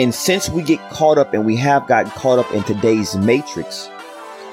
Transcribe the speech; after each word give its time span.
And 0.00 0.12
since 0.12 0.48
we 0.48 0.64
get 0.64 0.80
caught 0.90 1.18
up 1.18 1.34
and 1.34 1.46
we 1.46 1.54
have 1.54 1.86
gotten 1.86 2.10
caught 2.10 2.40
up 2.40 2.52
in 2.52 2.64
today's 2.64 3.14
matrix, 3.14 3.88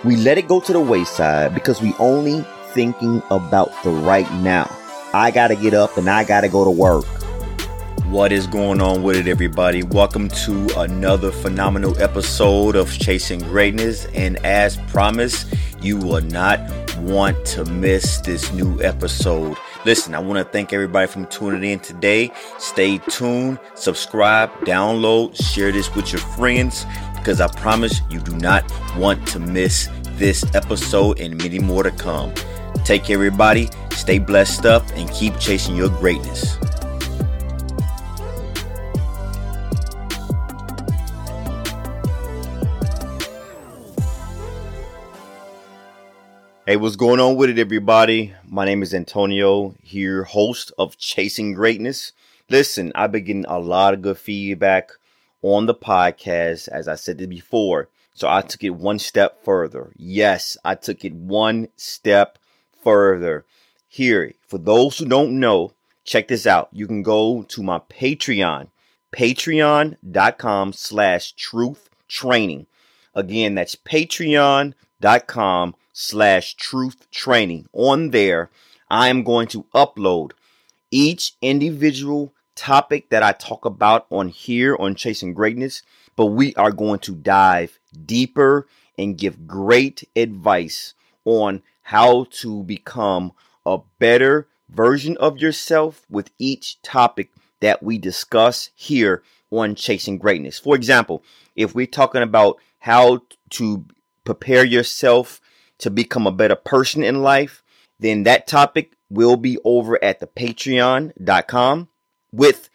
we 0.04 0.16
let 0.16 0.38
it 0.38 0.48
go 0.48 0.60
to 0.60 0.72
the 0.72 0.80
wayside 0.80 1.56
because 1.56 1.82
we 1.82 1.96
only 1.98 2.46
thinking 2.74 3.24
about 3.32 3.72
the 3.84 3.90
right 3.90 4.32
now. 4.34 4.70
I 5.14 5.32
gotta 5.32 5.56
get 5.56 5.74
up 5.74 5.98
and 5.98 6.08
I 6.08 6.26
gotta 6.26 6.48
go 6.48 6.64
to 6.64 6.70
work. 6.70 7.06
What 8.06 8.32
is 8.32 8.46
going 8.46 8.82
on 8.82 9.02
with 9.02 9.16
it, 9.16 9.28
everybody? 9.28 9.82
Welcome 9.82 10.30
to 10.30 10.80
another 10.80 11.32
phenomenal 11.32 12.00
episode 12.00 12.76
of 12.76 12.92
Chasing 12.92 13.40
Greatness. 13.40 14.06
And 14.14 14.38
as 14.46 14.78
promised, 14.92 15.52
you 15.82 15.98
will 15.98 16.22
not 16.22 16.60
want 16.98 17.44
to 17.46 17.66
miss 17.66 18.20
this 18.20 18.54
new 18.54 18.80
episode. 18.84 19.58
Listen, 19.84 20.14
I 20.14 20.20
want 20.20 20.38
to 20.38 20.52
thank 20.52 20.74
everybody 20.74 21.08
from 21.08 21.26
tuning 21.28 21.64
in 21.64 21.80
today. 21.80 22.32
Stay 22.60 23.00
tuned, 23.00 23.60
subscribe, 23.74 24.52
download, 24.62 25.36
share 25.36 25.72
this 25.72 25.94
with 25.96 26.12
your 26.12 26.22
friends 26.22 26.86
because 27.16 27.42
I 27.42 27.48
promise 27.48 28.02
you 28.10 28.20
do 28.20 28.36
not 28.38 28.64
want 28.96 29.28
to 29.30 29.40
miss 29.40 29.90
this 30.18 30.44
episode 30.54 31.20
and 31.20 31.36
many 31.38 31.58
more 31.58 31.82
to 31.82 31.92
come. 31.92 32.32
Take 32.86 33.06
care, 33.06 33.16
everybody. 33.16 33.70
Stay 33.92 34.20
blessed 34.20 34.66
up 34.66 34.88
and 34.94 35.10
keep 35.12 35.40
chasing 35.40 35.76
your 35.76 35.90
greatness. 35.90 36.58
Hey, 46.72 46.78
what's 46.78 46.96
going 46.96 47.20
on 47.20 47.36
with 47.36 47.50
it, 47.50 47.60
everybody? 47.60 48.34
My 48.48 48.64
name 48.64 48.82
is 48.82 48.94
Antonio, 48.94 49.76
here, 49.84 50.24
host 50.24 50.72
of 50.78 50.98
Chasing 50.98 51.52
Greatness. 51.52 52.14
Listen, 52.50 52.94
I've 52.96 53.12
been 53.12 53.26
getting 53.26 53.46
a 53.46 53.60
lot 53.60 53.94
of 53.94 54.02
good 54.02 54.18
feedback 54.18 54.92
on 55.42 55.66
the 55.66 55.76
podcast, 55.76 56.70
as 56.70 56.88
I 56.88 56.96
said 56.96 57.28
before. 57.28 57.90
So 58.14 58.30
I 58.30 58.40
took 58.40 58.64
it 58.64 58.70
one 58.70 59.00
step 59.00 59.44
further. 59.44 59.92
Yes, 59.98 60.56
I 60.64 60.76
took 60.76 61.04
it 61.04 61.14
one 61.14 61.68
step 61.76 62.38
further. 62.82 63.44
Here, 63.90 64.32
for 64.48 64.58
those 64.58 64.98
who 64.98 65.08
don't 65.08 65.42
know, 65.42 65.74
check 66.06 66.30
this 66.30 66.48
out. 66.48 66.70
You 66.72 66.88
can 66.88 67.04
go 67.04 67.44
to 67.50 67.62
my 67.62 67.80
Patreon, 67.80 68.70
patreon.com 69.12 70.72
slash 70.72 71.34
truth 71.34 71.90
training. 72.08 72.68
Again, 73.14 73.56
that's 73.56 73.76
patreon.com 73.76 75.76
slash 75.94 76.56
truth 76.56 77.10
training. 77.12 77.68
On 77.74 78.12
there, 78.12 78.50
I 78.90 79.10
am 79.10 79.24
going 79.24 79.48
to 79.48 79.64
upload 79.74 80.32
each 80.92 81.34
individual 81.42 82.34
topic 82.56 83.10
that 83.10 83.24
I 83.24 83.32
talk 83.32 83.66
about 83.66 84.06
on 84.10 84.28
here 84.30 84.76
on 84.78 84.96
Chasing 84.96 85.34
Greatness, 85.34 85.82
but 86.16 86.28
we 86.28 86.54
are 86.56 86.72
going 86.72 87.00
to 87.00 87.16
dive 87.16 87.80
deeper 88.06 88.68
and 88.98 89.18
give 89.18 89.48
great 89.48 90.08
advice 90.16 90.94
on 91.26 91.64
how 91.84 92.26
to 92.32 92.64
become 92.64 93.32
a 93.66 93.80
better 94.00 94.48
version 94.70 95.18
of 95.18 95.40
yourself 95.40 96.06
with 96.10 96.32
each 96.38 96.82
topic 96.82 97.32
that 97.60 97.82
we 97.82 97.98
discuss 97.98 98.70
here 98.76 99.24
on 99.50 99.76
Chasing 99.76 100.18
Greatness. 100.18 100.60
For 100.60 100.76
example, 100.76 101.24
if 101.56 101.76
we're 101.76 101.86
talking 101.86 102.22
about 102.22 102.58
how 102.80 103.22
to 103.52 103.86
prepare 104.24 104.66
yourself 104.66 105.42
to 105.82 105.90
become 105.90 106.26
a 106.26 106.32
better 106.32 106.56
person 106.56 107.04
in 107.04 107.22
life, 107.22 107.64
then 108.00 108.24
that 108.24 108.48
topic 108.48 108.94
will 109.10 109.38
be 109.38 109.58
over 109.64 110.02
at 110.04 110.20
the 110.20 110.28
patreon.com 110.28 111.88
with 112.32 112.70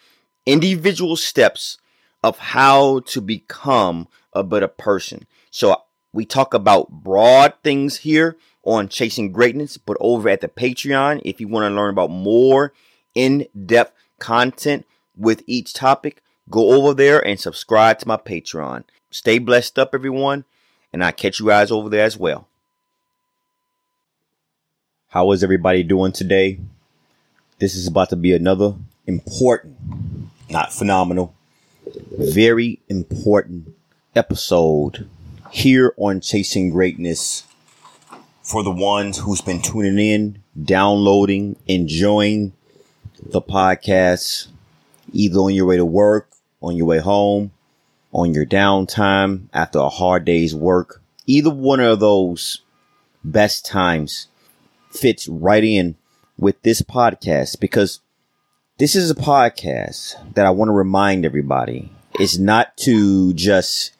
individual 0.45 1.17
steps 1.17 1.79
of 2.23 2.39
how 2.39 3.01
to 3.01 3.21
become 3.21 4.09
a 4.33 4.43
better 4.43 4.69
person. 4.69 5.27
So 5.51 5.77
we 6.13 6.25
talk 6.25 6.55
about 6.55 6.91
broad 6.91 7.55
things 7.63 7.99
here 7.99 8.37
on 8.65 8.89
Chasing 8.89 9.33
Greatness, 9.33 9.77
but 9.77 9.97
over 10.01 10.29
at 10.29 10.41
the 10.41 10.49
Patreon, 10.49 11.23
if 11.25 11.41
you 11.41 11.49
want 11.49 11.65
to 11.71 11.75
learn 11.75 11.91
about 11.91 12.11
more 12.11 12.73
in 13.15 13.47
depth 13.65 13.93
content 14.19 14.87
with 15.17 15.43
each 15.47 15.73
topic, 15.73 16.23
go 16.51 16.73
over 16.73 16.95
there 16.95 17.25
and 17.25 17.39
subscribe 17.39 17.99
to 18.01 18.09
my 18.09 18.17
Patreon. 18.17 18.85
Stay 19.11 19.39
blessed 19.39 19.79
up, 19.79 19.91
everyone, 19.95 20.45
and 20.93 21.05
I'll 21.05 21.13
catch 21.13 21.39
you 21.39 21.47
guys 21.47 21.71
over 21.71 21.89
there 21.89 22.05
as 22.05 22.17
well. 22.17 22.49
How 25.17 25.33
is 25.33 25.43
everybody 25.43 25.83
doing 25.83 26.13
today? 26.13 26.61
This 27.59 27.75
is 27.75 27.87
about 27.87 28.11
to 28.11 28.17
be 28.17 28.35
another 28.35 28.75
important, 29.07 29.79
not 30.51 30.75
phenomenal, 30.75 31.35
very 32.19 32.81
important 32.91 33.75
episode 34.15 35.09
here 35.51 35.95
on 35.97 36.21
Chasing 36.21 36.69
Greatness 36.69 37.45
for 38.43 38.63
the 38.63 38.71
ones 38.71 39.17
who's 39.17 39.41
been 39.41 39.63
tuning 39.63 39.99
in, 39.99 40.43
downloading, 40.63 41.57
enjoying 41.67 42.53
the 43.19 43.41
podcast, 43.41 44.49
either 45.15 45.39
on 45.39 45.55
your 45.55 45.65
way 45.65 45.79
to 45.79 45.87
work, 45.87 46.29
on 46.61 46.77
your 46.77 46.85
way 46.85 46.99
home, 46.99 47.53
on 48.13 48.35
your 48.35 48.45
downtime 48.45 49.47
after 49.55 49.79
a 49.79 49.89
hard 49.89 50.27
day's 50.27 50.55
work. 50.55 51.01
Either 51.25 51.49
one 51.49 51.81
of 51.81 52.01
those 52.01 52.61
best 53.25 53.65
times 53.65 54.29
fits 54.97 55.29
right 55.29 55.65
in 55.65 55.97
with 56.39 56.61
this 56.63 56.83
podcast 56.83 57.61
because 57.61 58.01
this 58.79 58.95
is 58.95 59.11
a 59.11 59.15
podcast 59.15 60.35
that 60.35 60.47
I 60.47 60.51
want 60.51 60.69
to 60.69 60.73
remind 60.73 61.25
everybody. 61.25 61.91
Is 62.19 62.39
not 62.39 62.77
to 62.79 63.35
just 63.35 63.93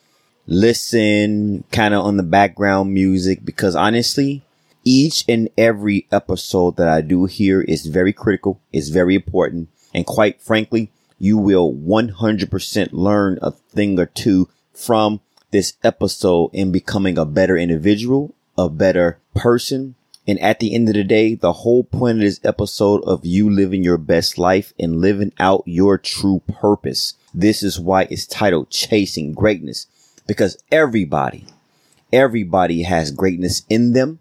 listen 0.47 1.65
kind 1.71 1.93
of 1.93 2.05
on 2.05 2.17
the 2.17 2.23
background 2.23 2.95
music 2.95 3.45
because 3.45 3.77
honestly, 3.77 4.43
each 4.85 5.25
and 5.29 5.51
every 5.59 6.07
episode 6.11 6.77
that 6.77 6.89
I 6.89 7.03
do 7.03 7.27
here 7.27 7.61
is 7.61 7.87
very 7.87 8.13
critical, 8.13 8.61
is 8.73 8.89
very 8.89 9.15
important, 9.15 9.69
and 9.93 10.07
quite 10.07 10.41
frankly, 10.41 10.91
you 11.19 11.37
will 11.37 11.73
100% 11.73 12.89
learn 12.93 13.39
a 13.43 13.51
thing 13.51 13.99
or 13.99 14.07
two 14.07 14.49
from 14.73 15.21
this 15.51 15.75
episode 15.83 16.51
in 16.53 16.73
becoming 16.73 17.19
a 17.19 17.25
better 17.25 17.57
individual, 17.57 18.35
a 18.57 18.69
better 18.69 19.19
person, 19.35 19.95
and 20.27 20.41
at 20.41 20.59
the 20.59 20.75
end 20.75 20.89
of 20.89 20.95
the 20.95 21.05
day, 21.05 21.35
the 21.35 21.53
whole 21.53 21.85
point 21.85 22.19
of 22.19 22.23
this 22.23 22.41
episode 22.43 23.03
of 23.05 23.25
you 23.25 23.49
living 23.49 23.85
your 23.85 23.99
best 23.99 24.39
life 24.39 24.73
and 24.79 25.01
living 25.01 25.33
out 25.39 25.63
your 25.67 25.99
true 25.99 26.43
purpose. 26.49 27.15
This 27.33 27.63
is 27.63 27.79
why 27.79 28.09
it's 28.11 28.27
titled 28.27 28.71
Chasing 28.71 29.35
Greatness 29.35 29.87
because 30.27 30.61
everybody, 30.73 31.47
everybody 32.13 32.83
has 32.83 33.13
greatness 33.13 33.63
in 33.69 33.93
them. 33.93 34.19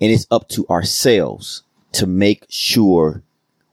And 0.00 0.10
it's 0.10 0.26
up 0.30 0.48
to 0.50 0.66
ourselves 0.68 1.62
to 1.92 2.06
make 2.06 2.46
sure 2.48 3.22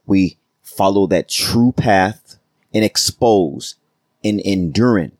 we 0.06 0.38
follow 0.62 1.08
that 1.08 1.30
true 1.30 1.72
path 1.72 2.38
and 2.74 2.84
expose 2.84 3.76
and 4.24 4.42
enduring 4.42 5.14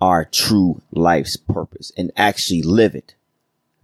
our 0.00 0.24
true 0.24 0.80
life's 0.92 1.36
purpose 1.36 1.90
and 1.96 2.12
actually 2.16 2.62
live 2.62 2.94
it. 2.94 3.14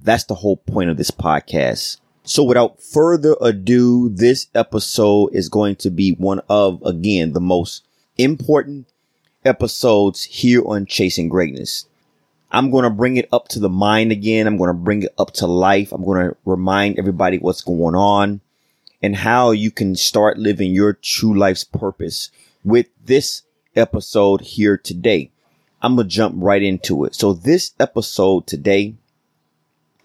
That's 0.00 0.24
the 0.24 0.34
whole 0.34 0.56
point 0.56 0.90
of 0.90 0.96
this 0.96 1.10
podcast. 1.10 1.98
So 2.24 2.42
without 2.42 2.82
further 2.82 3.36
ado, 3.40 4.08
this 4.08 4.48
episode 4.54 5.28
is 5.34 5.48
going 5.48 5.76
to 5.76 5.90
be 5.90 6.12
one 6.12 6.40
of, 6.48 6.82
again, 6.82 7.32
the 7.32 7.40
most 7.40 7.84
important 8.18 8.88
episodes 9.44 10.24
here 10.24 10.62
on 10.66 10.86
Chasing 10.86 11.28
Greatness. 11.28 11.86
I'm 12.50 12.70
going 12.70 12.84
to 12.84 12.90
bring 12.90 13.16
it 13.16 13.28
up 13.32 13.48
to 13.48 13.60
the 13.60 13.68
mind 13.68 14.12
again. 14.12 14.46
I'm 14.46 14.56
going 14.56 14.68
to 14.68 14.74
bring 14.74 15.02
it 15.02 15.14
up 15.18 15.32
to 15.34 15.46
life. 15.46 15.92
I'm 15.92 16.04
going 16.04 16.30
to 16.30 16.36
remind 16.44 16.98
everybody 16.98 17.38
what's 17.38 17.62
going 17.62 17.94
on 17.94 18.40
and 19.02 19.16
how 19.16 19.50
you 19.50 19.70
can 19.70 19.94
start 19.94 20.38
living 20.38 20.72
your 20.72 20.94
true 20.94 21.36
life's 21.36 21.64
purpose 21.64 22.30
with 22.64 22.86
this 23.04 23.42
episode 23.74 24.40
here 24.40 24.76
today. 24.76 25.30
I'm 25.82 25.96
going 25.96 26.08
to 26.08 26.14
jump 26.14 26.34
right 26.38 26.62
into 26.62 27.04
it. 27.04 27.14
So 27.14 27.32
this 27.32 27.72
episode 27.78 28.46
today 28.46 28.94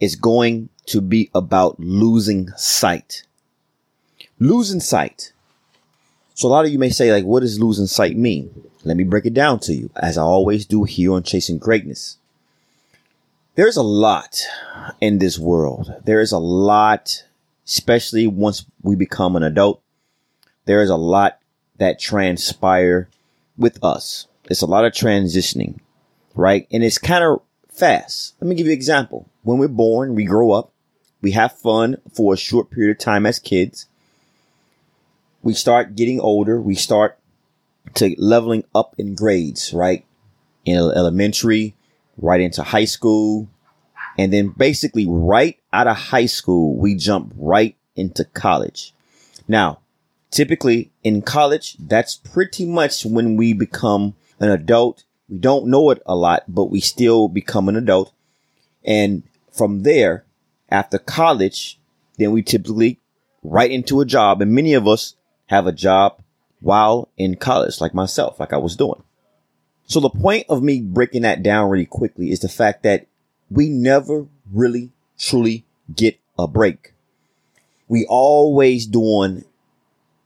is 0.01 0.17
going 0.17 0.67
to 0.87 0.99
be 0.99 1.29
about 1.33 1.79
losing 1.79 2.49
sight. 2.57 3.23
Losing 4.39 4.81
sight. 4.81 5.31
So 6.33 6.47
a 6.47 6.49
lot 6.49 6.65
of 6.65 6.71
you 6.71 6.79
may 6.79 6.89
say, 6.89 7.13
like, 7.13 7.23
what 7.23 7.41
does 7.41 7.59
losing 7.59 7.85
sight 7.85 8.17
mean? 8.17 8.51
Let 8.83 8.97
me 8.97 9.03
break 9.03 9.27
it 9.27 9.35
down 9.35 9.59
to 9.61 9.73
you, 9.73 9.91
as 9.95 10.17
I 10.17 10.23
always 10.23 10.65
do 10.65 10.83
here 10.83 11.13
on 11.13 11.21
Chasing 11.21 11.59
Greatness. 11.59 12.17
There's 13.53 13.77
a 13.77 13.83
lot 13.83 14.41
in 14.99 15.19
this 15.19 15.37
world. 15.37 15.93
There 16.03 16.19
is 16.19 16.31
a 16.31 16.39
lot, 16.39 17.23
especially 17.67 18.25
once 18.25 18.65
we 18.81 18.95
become 18.95 19.35
an 19.35 19.43
adult. 19.43 19.81
There 20.65 20.81
is 20.81 20.89
a 20.89 20.95
lot 20.95 21.37
that 21.77 21.99
transpire 21.99 23.07
with 23.57 23.83
us. 23.83 24.27
It's 24.49 24.63
a 24.63 24.67
lot 24.67 24.85
of 24.85 24.93
transitioning, 24.93 25.79
right? 26.33 26.67
And 26.71 26.83
it's 26.83 26.97
kind 26.97 27.23
of 27.23 27.41
fast. 27.69 28.33
Let 28.41 28.47
me 28.47 28.55
give 28.55 28.65
you 28.65 28.71
an 28.71 28.77
example. 28.77 29.27
When 29.43 29.57
we're 29.57 29.67
born, 29.67 30.15
we 30.15 30.25
grow 30.25 30.51
up, 30.51 30.71
we 31.21 31.31
have 31.31 31.57
fun 31.57 31.97
for 32.13 32.33
a 32.33 32.37
short 32.37 32.69
period 32.69 32.91
of 32.91 32.99
time 32.99 33.25
as 33.25 33.39
kids. 33.39 33.87
We 35.41 35.53
start 35.53 35.95
getting 35.95 36.19
older, 36.19 36.61
we 36.61 36.75
start 36.75 37.17
to 37.95 38.15
leveling 38.17 38.63
up 38.75 38.93
in 38.97 39.15
grades, 39.15 39.73
right? 39.73 40.05
In 40.65 40.77
elementary, 40.77 41.73
right 42.17 42.41
into 42.41 42.61
high 42.61 42.85
school. 42.85 43.47
And 44.17 44.31
then 44.31 44.49
basically 44.49 45.07
right 45.07 45.57
out 45.73 45.87
of 45.87 45.97
high 45.97 46.27
school, 46.27 46.75
we 46.75 46.95
jump 46.95 47.33
right 47.35 47.75
into 47.95 48.25
college. 48.25 48.93
Now, 49.47 49.79
typically 50.29 50.91
in 51.03 51.23
college, 51.23 51.77
that's 51.79 52.15
pretty 52.15 52.65
much 52.65 53.05
when 53.05 53.37
we 53.37 53.53
become 53.53 54.13
an 54.39 54.49
adult. 54.49 55.03
We 55.29 55.39
don't 55.39 55.67
know 55.67 55.89
it 55.89 56.01
a 56.05 56.15
lot, 56.15 56.43
but 56.47 56.65
we 56.65 56.79
still 56.79 57.27
become 57.27 57.67
an 57.69 57.75
adult. 57.75 58.13
And 58.83 59.23
from 59.51 59.83
there, 59.83 60.25
after 60.69 60.97
college, 60.97 61.79
then 62.17 62.31
we 62.31 62.41
typically 62.41 62.99
right 63.43 63.69
into 63.69 64.01
a 64.01 64.05
job. 64.05 64.41
And 64.41 64.53
many 64.53 64.73
of 64.73 64.87
us 64.87 65.15
have 65.47 65.67
a 65.67 65.71
job 65.71 66.21
while 66.61 67.09
in 67.17 67.35
college, 67.35 67.81
like 67.81 67.93
myself, 67.93 68.39
like 68.39 68.53
I 68.53 68.57
was 68.57 68.75
doing. 68.75 69.03
So 69.85 69.99
the 69.99 70.09
point 70.09 70.45
of 70.47 70.63
me 70.63 70.81
breaking 70.81 71.23
that 71.23 71.43
down 71.43 71.69
really 71.69 71.85
quickly 71.85 72.31
is 72.31 72.39
the 72.39 72.49
fact 72.49 72.83
that 72.83 73.07
we 73.49 73.67
never 73.67 74.27
really 74.51 74.91
truly 75.17 75.65
get 75.93 76.17
a 76.39 76.47
break. 76.47 76.93
We 77.89 78.05
always 78.07 78.85
doing 78.85 79.43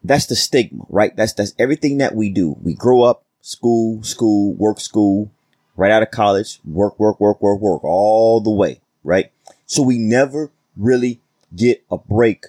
that's 0.06 0.28
the 0.28 0.36
stigma, 0.36 0.86
right? 0.90 1.16
That's 1.16 1.34
that's 1.34 1.56
everything 1.58 1.98
that 1.98 2.16
we 2.16 2.30
do. 2.30 2.56
We 2.62 2.76
grow 2.76 3.02
up, 3.02 3.24
school, 3.42 4.04
school, 4.04 4.54
work, 4.54 4.80
school, 4.80 5.32
right 5.76 5.92
out 5.92 6.04
of 6.04 6.12
college, 6.12 6.60
work, 6.64 7.00
work, 7.00 7.20
work, 7.20 7.42
work, 7.42 7.60
work, 7.60 7.84
all 7.84 8.40
the 8.40 8.52
way, 8.52 8.82
right? 9.06 9.32
So 9.66 9.84
we 9.84 9.98
never 9.98 10.52
really 10.76 11.22
get 11.56 11.84
a 11.90 11.98
break 11.98 12.48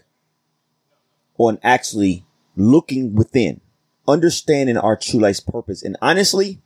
on 1.39 1.59
actually 1.63 2.25
looking 2.57 3.15
within, 3.15 3.61
understanding 4.09 4.77
our 4.77 4.97
true 4.97 5.21
life's 5.21 5.41
purpose. 5.41 5.83
And 5.83 5.97
honestly, 6.01 6.59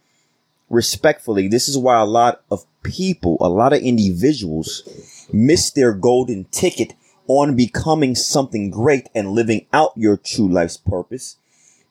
respectfully, 0.71 1.49
this 1.49 1.69
is 1.69 1.77
why 1.77 2.01
a 2.01 2.07
lot 2.07 2.43
of 2.51 2.65
people, 2.83 3.37
a 3.41 3.49
lot 3.49 3.73
of 3.73 3.83
individuals 3.83 5.29
miss 5.33 5.71
their 5.71 5.93
golden 5.93 6.45
ticket 6.45 6.95
on 7.27 7.57
becoming 7.57 8.15
something 8.15 8.71
great 8.71 9.09
and 9.15 9.33
living 9.33 9.67
out 9.73 9.93
your 9.97 10.17
true 10.17 10.49
life's 10.49 10.77
purpose 10.77 11.37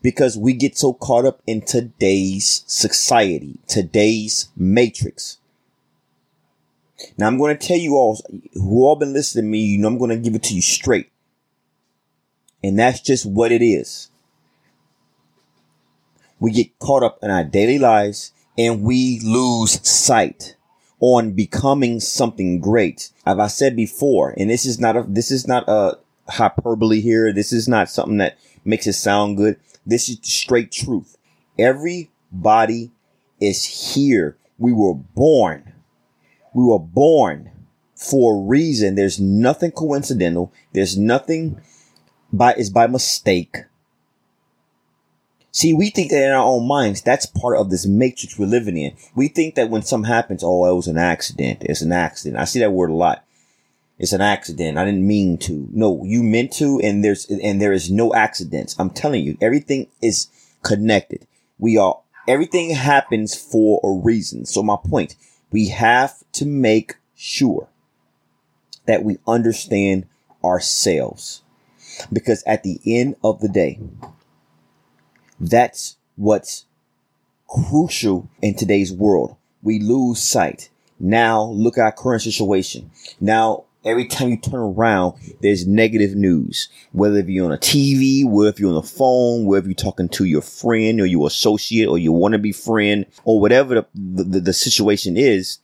because 0.02 0.38
we 0.38 0.54
get 0.54 0.78
so 0.78 0.94
caught 0.94 1.26
up 1.26 1.42
in 1.46 1.62
today's 1.62 2.64
society, 2.68 3.60
today's 3.68 4.50
matrix. 4.56 5.38
Now 7.18 7.28
I'm 7.28 7.38
going 7.38 7.58
to 7.58 7.68
tell 7.68 7.78
you 7.78 7.96
all 7.96 8.20
who 8.54 8.86
all 8.86 8.96
been 8.96 9.14
listening 9.14 9.46
to 9.46 9.50
me, 9.50 9.60
you 9.60 9.78
know 9.78 9.88
I'm 9.88 9.98
going 9.98 10.10
to 10.10 10.18
give 10.18 10.36
it 10.36 10.44
to 10.44 10.54
you 10.54 10.62
straight. 10.62 11.12
And 12.64 12.78
that's 12.78 13.00
just 13.00 13.26
what 13.26 13.52
it 13.52 13.62
is. 13.62 14.10
We 16.40 16.52
get 16.52 16.78
caught 16.80 17.04
up 17.04 17.20
in 17.22 17.32
our 17.32 17.44
daily 17.44 17.80
lives 17.80 18.32
and 18.58 18.84
we 18.84 19.20
lose 19.24 19.88
sight 19.88 20.56
on 21.00 21.32
becoming 21.32 22.00
something 22.00 22.60
great. 22.60 23.12
As 23.26 23.40
I 23.40 23.48
said 23.48 23.76
before, 23.76 24.34
and 24.38 24.50
this 24.50 24.66
is 24.66 24.80
not 24.80 24.98
a, 24.98 25.06
this 25.08 25.32
is 25.32 25.48
not 25.48 25.64
a 25.68 25.98
hyperbole 26.28 27.02
here. 27.02 27.32
This 27.34 27.54
is 27.54 27.68
not 27.68 27.90
something 27.90 28.18
that 28.18 28.38
makes 28.66 28.88
it 28.88 28.94
sound 28.94 29.38
good. 29.38 29.58
This 29.86 30.10
is 30.10 30.20
straight 30.24 30.72
truth. 30.72 31.18
Everybody 31.58 32.92
is 33.40 33.94
here. 33.96 34.38
We 34.58 34.74
were 34.74 34.94
born. 34.94 35.74
We 36.54 36.64
were 36.64 36.80
born 36.80 37.52
for 37.96 38.36
a 38.36 38.40
reason. 38.40 38.96
There's 38.96 39.20
nothing 39.20 39.72
coincidental. 39.72 40.54
There's 40.74 40.98
nothing 40.98 41.60
by, 42.32 42.54
is 42.54 42.70
by 42.70 42.88
mistake. 42.88 43.58
See, 45.52 45.74
we 45.74 45.90
think 45.90 46.12
that 46.12 46.24
in 46.24 46.32
our 46.32 46.46
own 46.46 46.68
minds, 46.68 47.02
that's 47.02 47.26
part 47.26 47.58
of 47.58 47.70
this 47.70 47.86
matrix 47.86 48.38
we're 48.38 48.46
living 48.46 48.78
in. 48.78 48.96
We 49.16 49.28
think 49.28 49.56
that 49.56 49.70
when 49.70 49.82
something 49.82 50.08
happens, 50.08 50.44
oh, 50.44 50.70
it 50.70 50.76
was 50.76 50.88
an 50.88 50.98
accident. 50.98 51.64
It's 51.64 51.82
an 51.82 51.92
accident. 51.92 52.40
I 52.40 52.46
see 52.46 52.60
that 52.60 52.72
word 52.72 52.92
a 52.92 52.94
lot. 52.94 53.26
It's 53.98 54.14
an 54.14 54.22
accident. 54.22 54.78
I 54.78 54.86
didn't 54.86 55.06
mean 55.06 55.38
to. 55.40 55.68
No, 55.72 56.04
you 56.06 56.24
meant 56.24 56.54
to, 56.54 56.80
and 56.82 57.04
there's, 57.04 57.26
and 57.26 57.62
there 57.62 57.74
is 57.74 57.92
no 57.92 58.14
accidents. 58.14 58.76
I'm 58.80 58.92
telling 58.92 59.26
you, 59.26 59.38
everything 59.42 59.88
is 60.02 60.28
connected. 60.64 61.28
We 61.58 61.78
are, 61.78 62.00
everything 62.28 62.70
happens 62.70 63.36
for 63.36 63.82
a 63.84 63.92
reason. 63.92 64.46
So 64.46 64.64
my 64.64 64.78
point, 64.78 65.16
we 65.52 65.70
have 65.70 66.24
to 66.34 66.46
make 66.46 66.96
sure 67.16 67.68
that 68.86 69.04
we 69.04 69.18
understand 69.28 70.06
ourselves. 70.44 71.42
Because 72.12 72.44
at 72.44 72.64
the 72.64 72.80
end 72.86 73.16
of 73.24 73.42
the 73.42 73.50
day, 73.50 73.80
that's 75.40 75.98
what's 76.16 76.66
crucial 77.48 78.30
in 78.42 78.56
today's 78.56 78.94
world. 78.94 79.36
We 79.64 79.80
lose 79.80 80.22
sight. 80.22 80.70
Now 81.00 81.44
look 81.44 81.78
at 81.78 81.84
our 81.84 81.92
current 81.92 82.22
situation. 82.22 82.92
Now 83.20 83.66
every 83.84 84.06
time 84.06 84.30
you 84.30 84.38
turn 84.38 84.60
around, 84.60 85.16
there's 85.42 85.68
negative 85.68 86.16
news. 86.16 86.70
Whether 86.92 87.20
you're 87.22 87.46
on 87.46 87.52
a 87.52 87.58
TV, 87.58 88.26
whether 88.26 88.50
if 88.50 88.60
you're 88.60 88.70
on 88.70 88.76
the 88.76 88.84
phone, 88.84 89.46
whether 89.46 89.68
you're 89.68 89.76
talking 89.76 90.10
to 90.10 90.26
your 90.26 90.42
friend 90.42 91.00
or 91.00 91.06
your 91.06 91.28
associate 91.28 91.88
or 91.88 91.98
your 91.98 92.18
wannabe 92.18 92.56
friend 92.56 93.06
or 93.24 93.40
whatever 93.40 93.86
the, 93.94 94.24
the, 94.24 94.40
the 94.40 94.54
situation 94.54 95.18
is, 95.18 95.60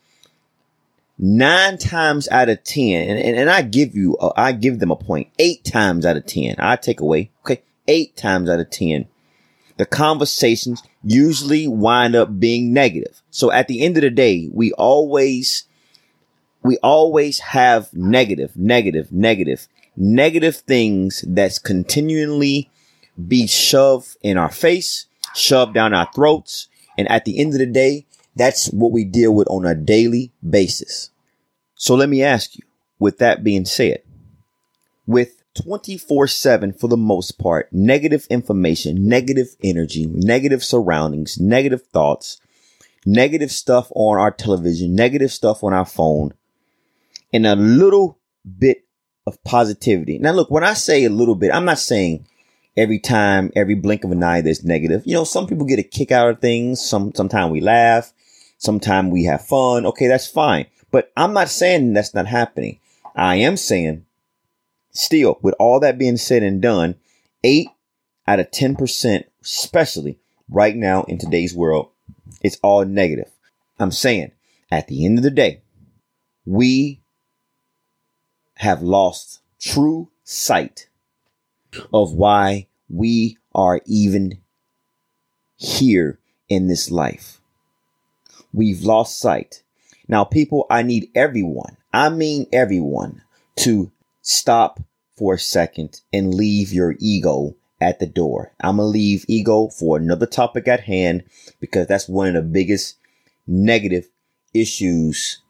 nine 1.18 1.78
times 1.78 2.28
out 2.30 2.50
of 2.50 2.64
10, 2.64 3.10
and, 3.10 3.20
and, 3.20 3.38
and 3.38 3.50
I 3.50 3.62
give 3.62 3.96
you, 3.96 4.18
uh, 4.18 4.34
I 4.36 4.52
give 4.52 4.80
them 4.80 4.92
a 4.92 4.96
point, 4.96 5.30
eight 5.40 5.64
times 5.64 6.06
out 6.06 6.18
of 6.18 6.26
10, 6.26 6.56
I 6.60 6.76
take 6.76 7.00
away, 7.00 7.32
okay, 7.46 7.62
eight 7.88 8.16
times 8.16 8.50
out 8.50 8.60
of 8.60 8.70
10, 8.70 9.08
the 9.78 9.86
conversations 9.86 10.84
usually 11.04 11.68
wind 11.68 12.16
up 12.16 12.40
being 12.40 12.74
negative. 12.74 13.22
So 13.30 13.52
at 13.52 13.68
the 13.68 13.84
end 13.84 13.98
of 13.98 14.02
the 14.02 14.10
day, 14.10 14.50
we 14.52 14.72
always, 14.74 15.66
we 16.66 16.80
always 16.80 17.38
have 17.40 17.94
negative, 17.94 18.58
negative, 18.58 19.12
negative, 19.12 19.68
negative 19.96 20.56
things 20.56 21.24
that's 21.28 21.60
continually 21.60 22.72
be 23.28 23.46
shoved 23.46 24.18
in 24.24 24.36
our 24.36 24.50
face, 24.50 25.06
shoved 25.36 25.76
down 25.76 25.94
our 25.94 26.10
throats. 26.16 26.68
And 26.98 27.08
at 27.12 27.26
the 27.26 27.38
end 27.38 27.54
of 27.54 27.60
the 27.60 27.68
day, 27.68 28.08
that's 28.36 28.72
what 28.72 28.92
we 28.92 29.04
deal 29.04 29.32
with 29.32 29.48
on 29.48 29.64
a 29.64 29.76
daily 29.76 30.32
basis. 30.48 31.12
So 31.76 31.94
let 31.94 32.10
me 32.10 32.24
ask 32.24 32.56
you, 32.58 32.64
with 32.98 33.20
that 33.20 33.44
being 33.44 33.66
said, 33.66 34.02
with 35.06 35.44
24 35.54 36.26
7 36.26 36.74
for 36.74 36.88
the 36.88 36.98
most 36.98 37.38
part, 37.38 37.72
negative 37.72 38.26
information, 38.32 39.08
negative 39.08 39.56
energy, 39.64 40.08
negative 40.08 40.64
surroundings, 40.64 41.40
negative 41.40 41.84
thoughts, 41.94 42.42
negative 43.06 43.52
stuff 43.52 43.92
on 43.94 44.18
our 44.18 44.32
television, 44.32 44.96
negative 44.96 45.32
stuff 45.32 45.64
on 45.64 45.72
our 45.72 45.86
phone, 45.86 46.34
and 47.36 47.46
a 47.46 47.56
little 47.56 48.20
bit 48.58 48.86
of 49.28 49.44
positivity. 49.44 50.18
Now, 50.20 50.32
look, 50.32 50.50
when 50.50 50.64
I 50.64 50.74
say 50.74 51.04
a 51.04 51.10
little 51.10 51.36
bit, 51.36 51.54
I'm 51.54 51.66
not 51.66 51.80
saying 51.80 52.28
every 52.78 53.00
time, 53.00 53.52
every 53.56 53.76
blink 53.76 54.04
of 54.04 54.12
an 54.12 54.24
eye, 54.24 54.42
there's 54.42 54.64
negative. 54.64 55.04
You 55.06 55.16
know, 55.16 55.24
some 55.24 55.48
people 55.48 55.66
get 55.66 55.80
a 55.80 55.84
kick 55.84 56.12
out 56.12 56.30
of 56.30 56.40
things. 56.40 56.82
Some, 56.82 57.14
sometimes 57.14 57.52
we 57.52 57.62
laugh. 57.62 58.14
Sometimes 58.58 59.12
we 59.12 59.26
have 59.26 59.46
fun. 59.46 59.86
Okay, 59.86 60.08
that's 60.08 60.28
fine. 60.28 60.68
But 60.92 61.12
I'm 61.18 61.34
not 61.34 61.50
saying 61.50 61.94
that's 61.94 62.14
not 62.14 62.28
happening. 62.28 62.80
I 63.16 63.38
am 63.38 63.58
saying 63.58 64.06
Still, 64.96 65.40
with 65.42 65.56
all 65.60 65.82
that 65.82 65.98
being 65.98 66.16
said 66.16 66.42
and 66.42 66.62
done, 66.62 66.96
eight 67.44 67.68
out 68.26 68.40
of 68.40 68.50
10%, 68.52 69.26
especially 69.44 70.20
right 70.48 70.74
now 70.74 71.04
in 71.04 71.18
today's 71.18 71.54
world, 71.54 71.90
it's 72.42 72.58
all 72.64 72.86
negative. 72.86 73.30
I'm 73.78 73.92
saying 73.92 74.32
at 74.72 74.88
the 74.88 75.06
end 75.06 75.18
of 75.18 75.24
the 75.26 75.32
day, 75.32 75.62
we 76.46 77.02
have 78.58 78.82
lost 78.82 79.42
true 79.60 80.10
sight 80.24 80.88
of 81.94 82.14
why 82.14 82.68
we 82.90 83.38
are 83.54 83.82
even 83.86 84.40
here 85.58 86.20
in 86.50 86.68
this 86.68 86.92
life. 86.92 87.40
We've 88.54 88.82
lost 88.82 89.20
sight. 89.20 89.64
Now, 90.08 90.24
people, 90.24 90.66
I 90.70 90.84
need 90.84 91.10
everyone, 91.16 91.78
I 91.94 92.10
mean 92.10 92.48
everyone, 92.54 93.22
to 93.58 93.92
stop 94.22 94.80
for 95.18 95.36
a 95.36 95.40
second 95.40 96.02
and 96.14 96.34
leave 96.34 96.72
your 96.72 96.96
ego 97.00 97.56
at 97.82 98.00
the 98.00 98.06
door. 98.06 98.52
I'm 98.62 98.78
going 98.78 98.88
to 98.88 98.92
leave 98.92 99.26
ego 99.28 99.70
for 99.70 99.98
another 99.98 100.26
topic 100.26 100.68
at 100.68 100.82
hand 100.82 101.24
because 101.60 101.88
that's 101.88 102.08
one 102.08 102.30
of 102.30 102.34
the 102.36 102.50
biggest 102.50 102.98
negative 103.48 104.08
issues 104.54 105.42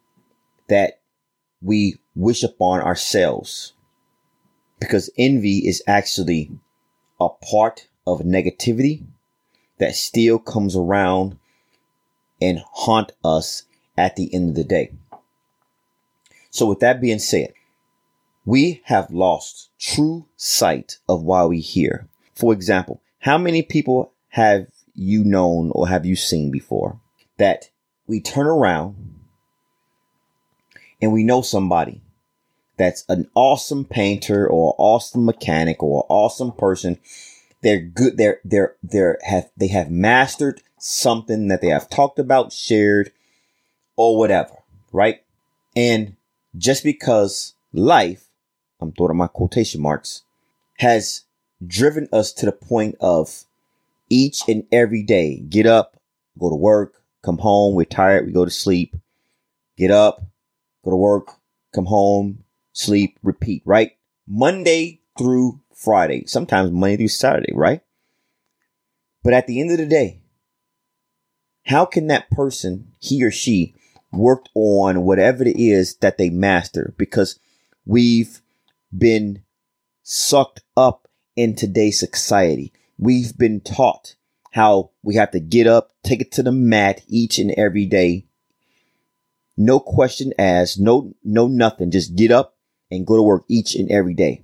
that 0.70 1.00
we 1.62 1.98
wish 2.16 2.44
upon 2.44 2.82
ourselves. 2.82 3.74
Because 4.80 5.10
envy 5.18 5.68
is 5.68 5.82
actually 5.88 6.52
a 7.20 7.30
part 7.30 7.88
of 8.06 8.20
negativity 8.20 9.06
that 9.80 9.96
still 9.96 10.40
comes 10.40 10.76
around 10.76 11.38
and 12.42 12.64
haunt 12.72 13.14
us 13.24 13.64
at 13.98 14.16
the 14.16 14.34
end 14.34 14.50
of 14.50 14.56
the 14.56 14.64
day. 14.64 14.92
So 16.50 16.68
with 16.68 16.80
that 16.80 17.02
being 17.02 17.20
said, 17.20 17.54
we 18.46 18.82
have 18.86 19.10
lost 19.12 19.70
true 19.80 20.28
sight 20.36 21.00
of 21.10 21.24
why 21.24 21.46
we 21.46 21.60
here. 21.60 22.08
For 22.36 22.54
example, 22.54 23.02
how 23.20 23.38
many 23.38 23.62
people 23.62 24.12
have 24.30 24.68
you 24.94 25.24
known 25.24 25.72
or 25.74 25.88
have 25.88 26.06
you 26.06 26.16
seen 26.16 26.52
before 26.52 27.00
that 27.38 27.70
we 28.08 28.22
turn 28.22 28.46
around 28.46 29.16
and 31.02 31.12
we 31.12 31.24
know 31.24 31.42
somebody 31.42 32.02
that's 32.78 33.06
an 33.08 33.30
awesome 33.36 33.86
painter 33.86 34.48
or 34.48 34.76
awesome 34.78 35.26
mechanic 35.26 35.82
or 35.82 36.06
awesome 36.10 36.52
person. 36.52 37.00
They're 37.62 37.80
good. 37.80 38.18
They're, 38.18 38.40
they're, 38.44 38.76
they're 38.84 39.20
have, 39.24 39.50
they 39.56 39.68
have 39.68 39.90
mastered 39.90 40.62
something 40.78 41.48
that 41.48 41.62
they 41.62 41.70
have 41.70 41.90
talked 41.90 42.20
about, 42.20 42.52
shared 42.52 43.12
or 43.96 44.18
whatever. 44.18 44.56
Right. 44.92 45.22
And 45.76 46.16
just 46.58 46.84
because 46.84 47.56
life, 47.74 48.26
I'm 48.80 48.92
throwing 48.92 49.18
my 49.18 49.28
quotation 49.28 49.82
marks, 49.82 50.24
has 50.80 51.24
driven 51.66 52.08
us 52.12 52.34
to 52.34 52.46
the 52.46 52.52
point 52.52 52.96
of 53.00 53.46
each 54.10 54.48
and 54.48 54.66
every 54.72 55.02
day 55.02 55.38
get 55.38 55.66
up, 55.66 55.98
go 56.38 56.50
to 56.50 56.56
work, 56.56 57.02
come 57.24 57.38
home, 57.40 57.74
we're 57.74 57.86
tired, 57.86 58.26
we 58.26 58.32
go 58.32 58.46
to 58.46 58.52
sleep, 58.52 58.96
get 59.78 59.92
up, 59.92 60.22
go 60.86 60.92
to 60.92 60.96
work, 60.96 61.32
come 61.74 61.86
home, 61.86 62.46
sleep, 62.72 63.20
repeat, 63.24 63.64
right? 63.66 63.92
Monday 64.28 65.02
through 65.18 65.60
Friday, 65.76 66.26
sometimes 66.26 66.72
Monday 66.72 66.98
through 66.98 67.08
Saturday, 67.10 67.54
right? 67.54 67.82
But 69.24 69.34
at 69.34 69.48
the 69.48 69.60
end 69.60 69.72
of 69.72 69.78
the 69.78 69.86
day, 69.86 70.22
how 71.66 71.86
can 71.86 72.08
that 72.08 72.30
person, 72.30 72.92
he 73.00 73.24
or 73.24 73.32
she, 73.32 73.76
worked 74.12 74.50
on 74.54 75.02
whatever 75.02 75.44
it 75.44 75.58
is 75.58 75.96
that 75.98 76.18
they 76.18 76.30
master? 76.30 76.94
Because 76.98 77.40
we've 77.86 78.42
been 78.96 79.44
sucked 80.04 80.62
up 80.78 81.08
in 81.36 81.56
today's 81.56 82.00
society. 82.00 82.72
We've 82.98 83.36
been 83.38 83.62
taught 83.62 84.16
how 84.52 84.92
we 85.04 85.16
have 85.16 85.32
to 85.32 85.40
get 85.40 85.68
up, 85.68 85.96
take 86.04 86.22
it 86.22 86.32
to 86.34 86.44
the 86.44 86.52
mat 86.52 87.02
each 87.08 87.40
and 87.40 87.52
every 87.52 87.86
day. 87.86 88.28
No 89.58 89.80
question 89.80 90.34
asked, 90.38 90.80
no, 90.80 91.14
no 91.24 91.48
nothing. 91.48 91.92
Just 91.92 92.16
get 92.16 92.32
up 92.32 92.56
and 92.92 93.08
go 93.08 93.16
to 93.16 93.22
work 93.24 93.46
each 93.48 93.76
and 93.76 93.90
every 93.90 94.14
day. 94.14 94.44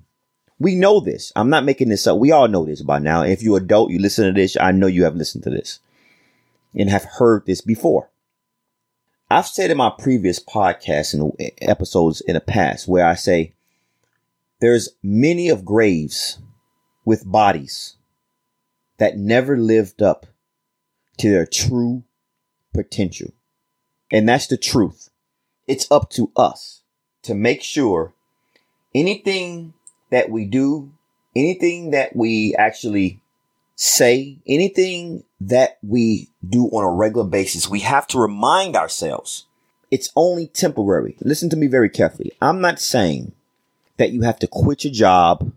We 0.59 0.75
know 0.75 0.99
this. 0.99 1.31
I'm 1.35 1.49
not 1.49 1.65
making 1.65 1.89
this 1.89 2.05
up. 2.07 2.17
We 2.17 2.31
all 2.31 2.47
know 2.47 2.65
this 2.65 2.81
by 2.81 2.99
now. 2.99 3.23
If 3.23 3.41
you're 3.41 3.57
adult, 3.57 3.91
you 3.91 3.99
listen 3.99 4.25
to 4.25 4.39
this. 4.39 4.55
I 4.59 4.71
know 4.71 4.87
you 4.87 5.03
have 5.03 5.15
listened 5.15 5.43
to 5.45 5.49
this 5.49 5.79
and 6.75 6.89
have 6.89 7.03
heard 7.03 7.45
this 7.45 7.61
before. 7.61 8.09
I've 9.29 9.47
said 9.47 9.71
in 9.71 9.77
my 9.77 9.91
previous 9.97 10.43
podcasts 10.43 11.13
and 11.13 11.31
episodes 11.61 12.21
in 12.21 12.33
the 12.33 12.41
past 12.41 12.87
where 12.87 13.05
I 13.05 13.15
say 13.15 13.53
there's 14.59 14.89
many 15.01 15.49
of 15.49 15.65
graves 15.65 16.37
with 17.05 17.29
bodies 17.29 17.95
that 18.97 19.17
never 19.17 19.57
lived 19.57 20.01
up 20.01 20.27
to 21.17 21.29
their 21.29 21.45
true 21.45 22.03
potential. 22.73 23.31
And 24.11 24.27
that's 24.27 24.47
the 24.47 24.57
truth. 24.57 25.09
It's 25.67 25.89
up 25.91 26.09
to 26.11 26.31
us 26.35 26.81
to 27.23 27.33
make 27.33 27.61
sure 27.61 28.13
anything 28.93 29.73
that 30.09 30.29
we 30.29 30.45
do, 30.45 30.91
anything 31.35 31.91
that 31.91 32.15
we 32.15 32.55
actually 32.55 33.21
say, 33.75 34.37
anything 34.45 35.23
that 35.39 35.77
we 35.81 36.29
do 36.47 36.65
on 36.67 36.83
a 36.83 36.91
regular 36.91 37.27
basis, 37.27 37.69
we 37.69 37.79
have 37.79 38.05
to 38.07 38.19
remind 38.19 38.75
ourselves 38.75 39.45
it's 39.89 40.11
only 40.15 40.47
temporary. 40.47 41.15
Listen 41.21 41.49
to 41.49 41.57
me 41.57 41.67
very 41.67 41.89
carefully. 41.89 42.31
I'm 42.41 42.61
not 42.61 42.79
saying 42.79 43.33
that 43.97 44.11
you 44.11 44.21
have 44.21 44.39
to 44.39 44.47
quit 44.47 44.83
your 44.83 44.93
job 44.93 45.51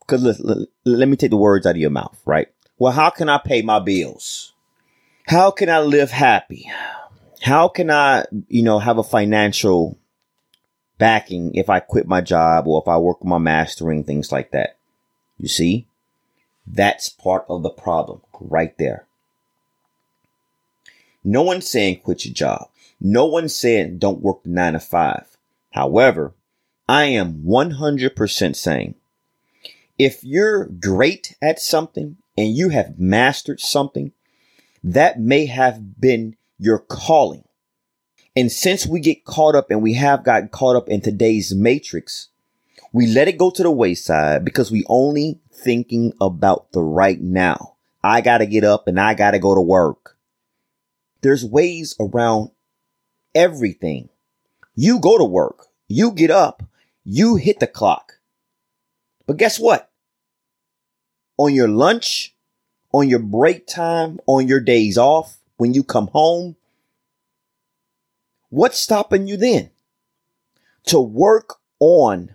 because 0.00 0.22
let, 0.22 0.40
let, 0.44 0.68
let 0.84 1.08
me 1.08 1.16
take 1.16 1.30
the 1.30 1.36
words 1.36 1.66
out 1.66 1.76
of 1.76 1.76
your 1.76 1.90
mouth, 1.90 2.20
right? 2.24 2.48
Well, 2.78 2.92
how 2.92 3.10
can 3.10 3.28
I 3.28 3.38
pay 3.38 3.62
my 3.62 3.78
bills? 3.78 4.52
How 5.26 5.50
can 5.50 5.70
I 5.70 5.80
live 5.80 6.10
happy? 6.10 6.70
How 7.42 7.66
can 7.66 7.90
I, 7.90 8.24
you 8.46 8.62
know, 8.62 8.78
have 8.78 8.98
a 8.98 9.02
financial 9.02 9.98
backing 10.98 11.54
if 11.56 11.68
I 11.68 11.80
quit 11.80 12.06
my 12.06 12.20
job 12.20 12.68
or 12.68 12.80
if 12.80 12.86
I 12.86 12.98
work 12.98 13.24
my 13.24 13.38
mastering, 13.38 14.04
things 14.04 14.30
like 14.30 14.52
that? 14.52 14.76
You 15.38 15.48
see? 15.48 15.86
That's 16.66 17.08
part 17.08 17.44
of 17.48 17.64
the 17.64 17.70
problem 17.70 18.20
right 18.40 18.76
there. 18.78 19.06
No 21.24 21.42
one's 21.42 21.68
saying 21.68 22.00
quit 22.04 22.24
your 22.24 22.34
job. 22.34 22.68
No 23.00 23.26
one's 23.26 23.56
saying 23.56 23.98
don't 23.98 24.22
work 24.22 24.44
the 24.44 24.50
nine 24.50 24.74
to 24.74 24.80
five. 24.80 25.26
However, 25.72 26.34
I 26.88 27.06
am 27.06 27.42
100% 27.42 28.54
saying 28.54 28.94
if 29.98 30.22
you're 30.22 30.66
great 30.66 31.36
at 31.42 31.60
something 31.60 32.18
and 32.38 32.54
you 32.54 32.68
have 32.68 33.00
mastered 33.00 33.58
something, 33.58 34.12
that 34.84 35.18
may 35.18 35.46
have 35.46 36.00
been 36.00 36.36
your 36.62 36.78
calling. 36.78 37.42
And 38.36 38.50
since 38.50 38.86
we 38.86 39.00
get 39.00 39.24
caught 39.24 39.54
up 39.54 39.70
and 39.70 39.82
we 39.82 39.94
have 39.94 40.24
gotten 40.24 40.48
caught 40.48 40.76
up 40.76 40.88
in 40.88 41.00
today's 41.00 41.52
matrix, 41.54 42.28
we 42.92 43.06
let 43.06 43.26
it 43.26 43.36
go 43.36 43.50
to 43.50 43.62
the 43.62 43.70
wayside 43.70 44.44
because 44.44 44.70
we 44.70 44.84
only 44.88 45.40
thinking 45.50 46.12
about 46.20 46.70
the 46.72 46.80
right 46.80 47.20
now. 47.20 47.74
I 48.04 48.20
gotta 48.20 48.46
get 48.46 48.64
up 48.64 48.86
and 48.86 49.00
I 49.00 49.14
gotta 49.14 49.38
go 49.38 49.54
to 49.54 49.60
work. 49.60 50.16
There's 51.20 51.44
ways 51.44 51.96
around 52.00 52.50
everything. 53.34 54.08
You 54.74 55.00
go 55.00 55.18
to 55.18 55.24
work. 55.24 55.66
You 55.88 56.12
get 56.12 56.30
up. 56.30 56.62
You 57.04 57.36
hit 57.36 57.58
the 57.60 57.66
clock. 57.66 58.14
But 59.26 59.36
guess 59.36 59.58
what? 59.58 59.90
On 61.36 61.52
your 61.52 61.68
lunch, 61.68 62.34
on 62.92 63.08
your 63.08 63.18
break 63.18 63.66
time, 63.66 64.20
on 64.26 64.46
your 64.46 64.60
days 64.60 64.96
off, 64.96 65.38
when 65.62 65.74
you 65.74 65.84
come 65.84 66.08
home, 66.08 66.56
what's 68.48 68.80
stopping 68.80 69.28
you 69.28 69.36
then? 69.36 69.70
To 70.86 71.00
work 71.00 71.60
on 71.78 72.34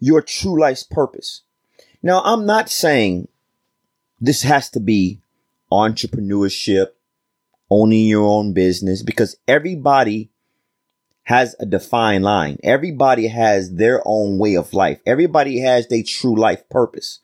your 0.00 0.22
true 0.22 0.58
life's 0.58 0.82
purpose. 0.82 1.42
Now, 2.02 2.22
I'm 2.24 2.46
not 2.46 2.70
saying 2.70 3.28
this 4.18 4.44
has 4.44 4.70
to 4.70 4.80
be 4.80 5.20
entrepreneurship, 5.70 6.92
owning 7.70 8.06
your 8.06 8.24
own 8.24 8.54
business, 8.54 9.02
because 9.02 9.36
everybody 9.46 10.30
has 11.24 11.54
a 11.60 11.66
defined 11.66 12.24
line. 12.24 12.56
Everybody 12.62 13.26
has 13.26 13.74
their 13.74 14.00
own 14.06 14.38
way 14.38 14.56
of 14.56 14.72
life. 14.72 15.00
Everybody 15.04 15.60
has 15.60 15.86
their 15.88 16.02
true 16.02 16.34
life 16.34 16.66
purpose. 16.70 17.18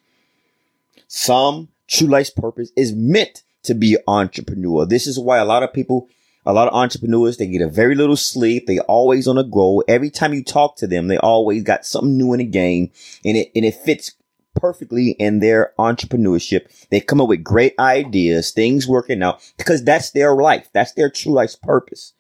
Some 1.09 1.71
true 1.87 2.09
life's 2.09 2.29
purpose 2.29 2.73
is 2.77 2.93
meant 2.93 3.43
to 3.65 3.75
be 3.75 3.97
entrepreneur. 4.07 4.87
This 4.87 5.07
is 5.07 5.19
why 5.19 5.39
a 5.39 5.45
lot 5.45 5.63
of 5.63 5.73
people 5.73 6.09
a 6.45 6.53
lot 6.53 6.67
of 6.67 6.75
entrepreneurs, 6.75 7.37
they 7.37 7.47
get 7.47 7.63
a 7.63 7.69
very 7.69 7.95
little 7.95 8.17
sleep. 8.17 8.67
They 8.67 8.81
always 8.81 9.29
on 9.29 9.39
a 9.39 9.45
go. 9.45 9.85
Every 9.87 10.11
time 10.11 10.35
you 10.35 10.43
talk 10.43 10.77
to 10.79 10.89
them, 10.89 11.07
they 11.07 11.19
always 11.19 11.63
got 11.63 11.87
something 11.87 12.17
new 12.17 12.33
in 12.33 12.39
the 12.39 12.45
game 12.45 12.91
and 13.25 13.37
it, 13.37 13.53
and 13.55 13.65
it 13.65 13.77
fits 13.77 14.13
perfectly 14.55 15.11
in 15.11 15.39
their 15.39 15.73
entrepreneurship. 15.79 16.89
They 16.91 17.01
come 17.01 17.21
up 17.21 17.29
with 17.29 17.45
great 17.45 17.75
ideas, 17.79 18.51
things 18.51 18.89
working 18.89 19.23
out 19.23 19.41
because 19.57 19.85
that's 19.85 20.11
their 20.11 20.35
life. 20.35 20.69
That's 20.73 20.93
their 20.93 21.11
true 21.11 21.33
life's 21.33 21.57
purpose. 21.57 22.13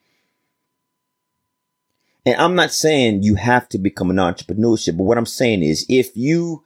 And 2.24 2.36
I'm 2.36 2.54
not 2.54 2.72
saying 2.72 3.24
you 3.24 3.34
have 3.34 3.68
to 3.70 3.78
become 3.78 4.08
an 4.10 4.16
entrepreneurship, 4.16 4.96
but 4.96 5.04
what 5.04 5.18
I'm 5.18 5.26
saying 5.26 5.64
is 5.64 5.84
if 5.88 6.16
you, 6.16 6.62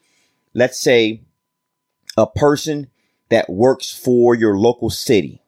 let's 0.52 0.78
say 0.78 1.23
a 2.18 2.26
person 2.26 2.88
that 3.28 3.50
works 3.50 3.92
for 3.92 4.35
your 4.35 4.56
local 4.56 4.90
city, 4.90 5.42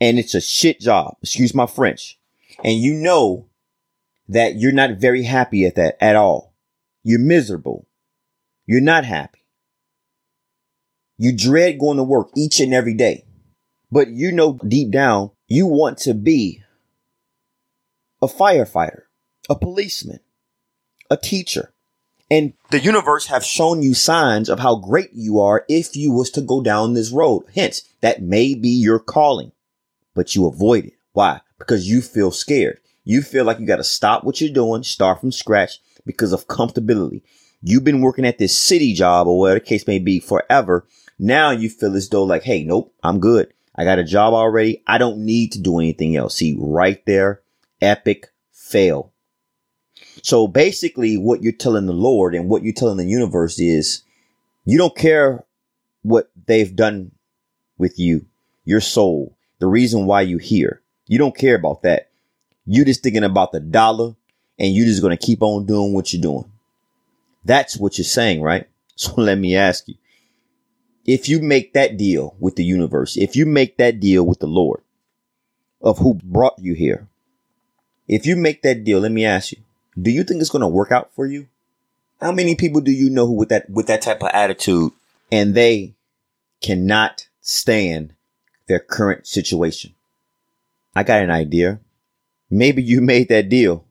and 0.00 0.18
it's 0.18 0.34
a 0.34 0.40
shit 0.40 0.80
job, 0.80 1.16
excuse 1.22 1.54
my 1.54 1.66
French, 1.66 2.18
and 2.64 2.74
you 2.74 2.94
know 2.94 3.48
that 4.28 4.56
you're 4.56 4.72
not 4.72 4.98
very 4.98 5.22
happy 5.22 5.64
at 5.64 5.76
that 5.76 5.96
at 6.00 6.16
all. 6.16 6.54
You're 7.02 7.20
miserable. 7.20 7.86
You're 8.66 8.80
not 8.80 9.04
happy. 9.04 9.38
You 11.16 11.36
dread 11.36 11.78
going 11.78 11.96
to 11.96 12.04
work 12.04 12.30
each 12.36 12.60
and 12.60 12.72
every 12.72 12.94
day, 12.94 13.24
but 13.90 14.08
you 14.08 14.30
know 14.30 14.58
deep 14.66 14.90
down 14.90 15.30
you 15.48 15.66
want 15.66 15.98
to 15.98 16.14
be 16.14 16.62
a 18.20 18.26
firefighter, 18.26 19.02
a 19.48 19.56
policeman, 19.56 20.20
a 21.10 21.16
teacher. 21.16 21.72
And 22.30 22.52
the 22.70 22.80
universe 22.80 23.26
have 23.26 23.44
shown 23.44 23.82
you 23.82 23.94
signs 23.94 24.48
of 24.48 24.60
how 24.60 24.76
great 24.76 25.10
you 25.14 25.40
are 25.40 25.64
if 25.68 25.96
you 25.96 26.12
was 26.12 26.30
to 26.32 26.42
go 26.42 26.60
down 26.60 26.92
this 26.92 27.10
road. 27.10 27.44
Hence, 27.54 27.82
that 28.02 28.22
may 28.22 28.54
be 28.54 28.68
your 28.68 28.98
calling 28.98 29.52
but 30.18 30.34
you 30.34 30.48
avoid 30.48 30.86
it. 30.86 30.94
Why? 31.12 31.40
Because 31.58 31.88
you 31.88 32.02
feel 32.02 32.32
scared. 32.32 32.80
You 33.04 33.22
feel 33.22 33.44
like 33.44 33.60
you 33.60 33.66
got 33.66 33.76
to 33.76 33.84
stop 33.84 34.24
what 34.24 34.40
you're 34.40 34.52
doing, 34.52 34.82
start 34.82 35.20
from 35.20 35.30
scratch 35.30 35.78
because 36.04 36.32
of 36.32 36.48
comfortability. 36.48 37.22
You've 37.62 37.84
been 37.84 38.00
working 38.00 38.26
at 38.26 38.36
this 38.36 38.56
city 38.56 38.94
job 38.94 39.28
or 39.28 39.38
whatever 39.38 39.60
the 39.60 39.64
case 39.64 39.86
may 39.86 40.00
be 40.00 40.18
forever. 40.18 40.88
Now 41.20 41.52
you 41.52 41.70
feel 41.70 41.94
as 41.94 42.08
though 42.08 42.24
like, 42.24 42.42
Hey, 42.42 42.64
nope, 42.64 42.92
I'm 43.04 43.20
good. 43.20 43.54
I 43.76 43.84
got 43.84 44.00
a 44.00 44.04
job 44.04 44.34
already. 44.34 44.82
I 44.88 44.98
don't 44.98 45.18
need 45.18 45.52
to 45.52 45.60
do 45.60 45.78
anything 45.78 46.16
else. 46.16 46.34
See 46.34 46.56
right 46.58 47.00
there, 47.06 47.42
epic 47.80 48.32
fail. 48.52 49.12
So 50.22 50.46
basically 50.46 51.16
what 51.16 51.42
you're 51.42 51.52
telling 51.52 51.86
the 51.86 51.92
Lord 51.92 52.34
and 52.34 52.48
what 52.48 52.62
you're 52.62 52.72
telling 52.72 52.96
the 52.96 53.06
universe 53.06 53.58
is 53.58 54.02
you 54.64 54.78
don't 54.78 54.96
care 54.96 55.44
what 56.02 56.30
they've 56.46 56.74
done 56.74 57.12
with 57.76 57.98
you, 57.98 58.26
your 58.64 58.80
soul, 58.80 59.36
the 59.58 59.66
reason 59.66 60.06
why 60.06 60.22
you're 60.22 60.38
here. 60.38 60.82
You 61.06 61.18
don't 61.18 61.36
care 61.36 61.54
about 61.54 61.82
that. 61.82 62.10
You're 62.66 62.84
just 62.84 63.02
thinking 63.02 63.24
about 63.24 63.52
the 63.52 63.60
dollar 63.60 64.14
and 64.58 64.74
you're 64.74 64.86
just 64.86 65.02
going 65.02 65.16
to 65.16 65.26
keep 65.26 65.42
on 65.42 65.66
doing 65.66 65.94
what 65.94 66.12
you're 66.12 66.22
doing. 66.22 66.50
That's 67.44 67.76
what 67.76 67.96
you're 67.98 68.04
saying, 68.04 68.42
right? 68.42 68.66
So 68.98 69.14
let 69.16 69.38
me 69.38 69.54
ask 69.54 69.86
you. 69.86 69.94
If 71.06 71.28
you 71.28 71.40
make 71.40 71.72
that 71.74 71.96
deal 71.96 72.34
with 72.40 72.56
the 72.56 72.64
universe, 72.64 73.16
if 73.16 73.36
you 73.36 73.46
make 73.46 73.76
that 73.76 74.00
deal 74.00 74.26
with 74.26 74.40
the 74.40 74.48
Lord 74.48 74.82
of 75.80 75.98
who 75.98 76.14
brought 76.14 76.58
you 76.58 76.74
here, 76.74 77.06
if 78.08 78.26
you 78.26 78.34
make 78.34 78.62
that 78.62 78.82
deal, 78.82 78.98
let 78.98 79.12
me 79.12 79.24
ask 79.24 79.52
you, 79.52 79.58
do 80.00 80.10
you 80.10 80.24
think 80.24 80.40
it's 80.40 80.50
going 80.50 80.62
to 80.62 80.68
work 80.68 80.92
out 80.92 81.12
for 81.14 81.26
you? 81.26 81.48
How 82.20 82.32
many 82.32 82.54
people 82.54 82.80
do 82.80 82.90
you 82.90 83.10
know 83.10 83.26
who 83.26 83.32
with 83.32 83.48
that 83.50 83.70
with 83.70 83.86
that 83.86 84.02
type 84.02 84.22
of 84.22 84.30
attitude 84.32 84.92
and 85.30 85.54
they 85.54 85.94
cannot 86.60 87.28
stand 87.40 88.14
their 88.66 88.80
current 88.80 89.26
situation? 89.26 89.94
I 90.94 91.04
got 91.04 91.22
an 91.22 91.30
idea. 91.30 91.80
Maybe 92.50 92.82
you 92.82 93.00
made 93.12 93.28
that 93.28 93.48
deal. 93.48 93.84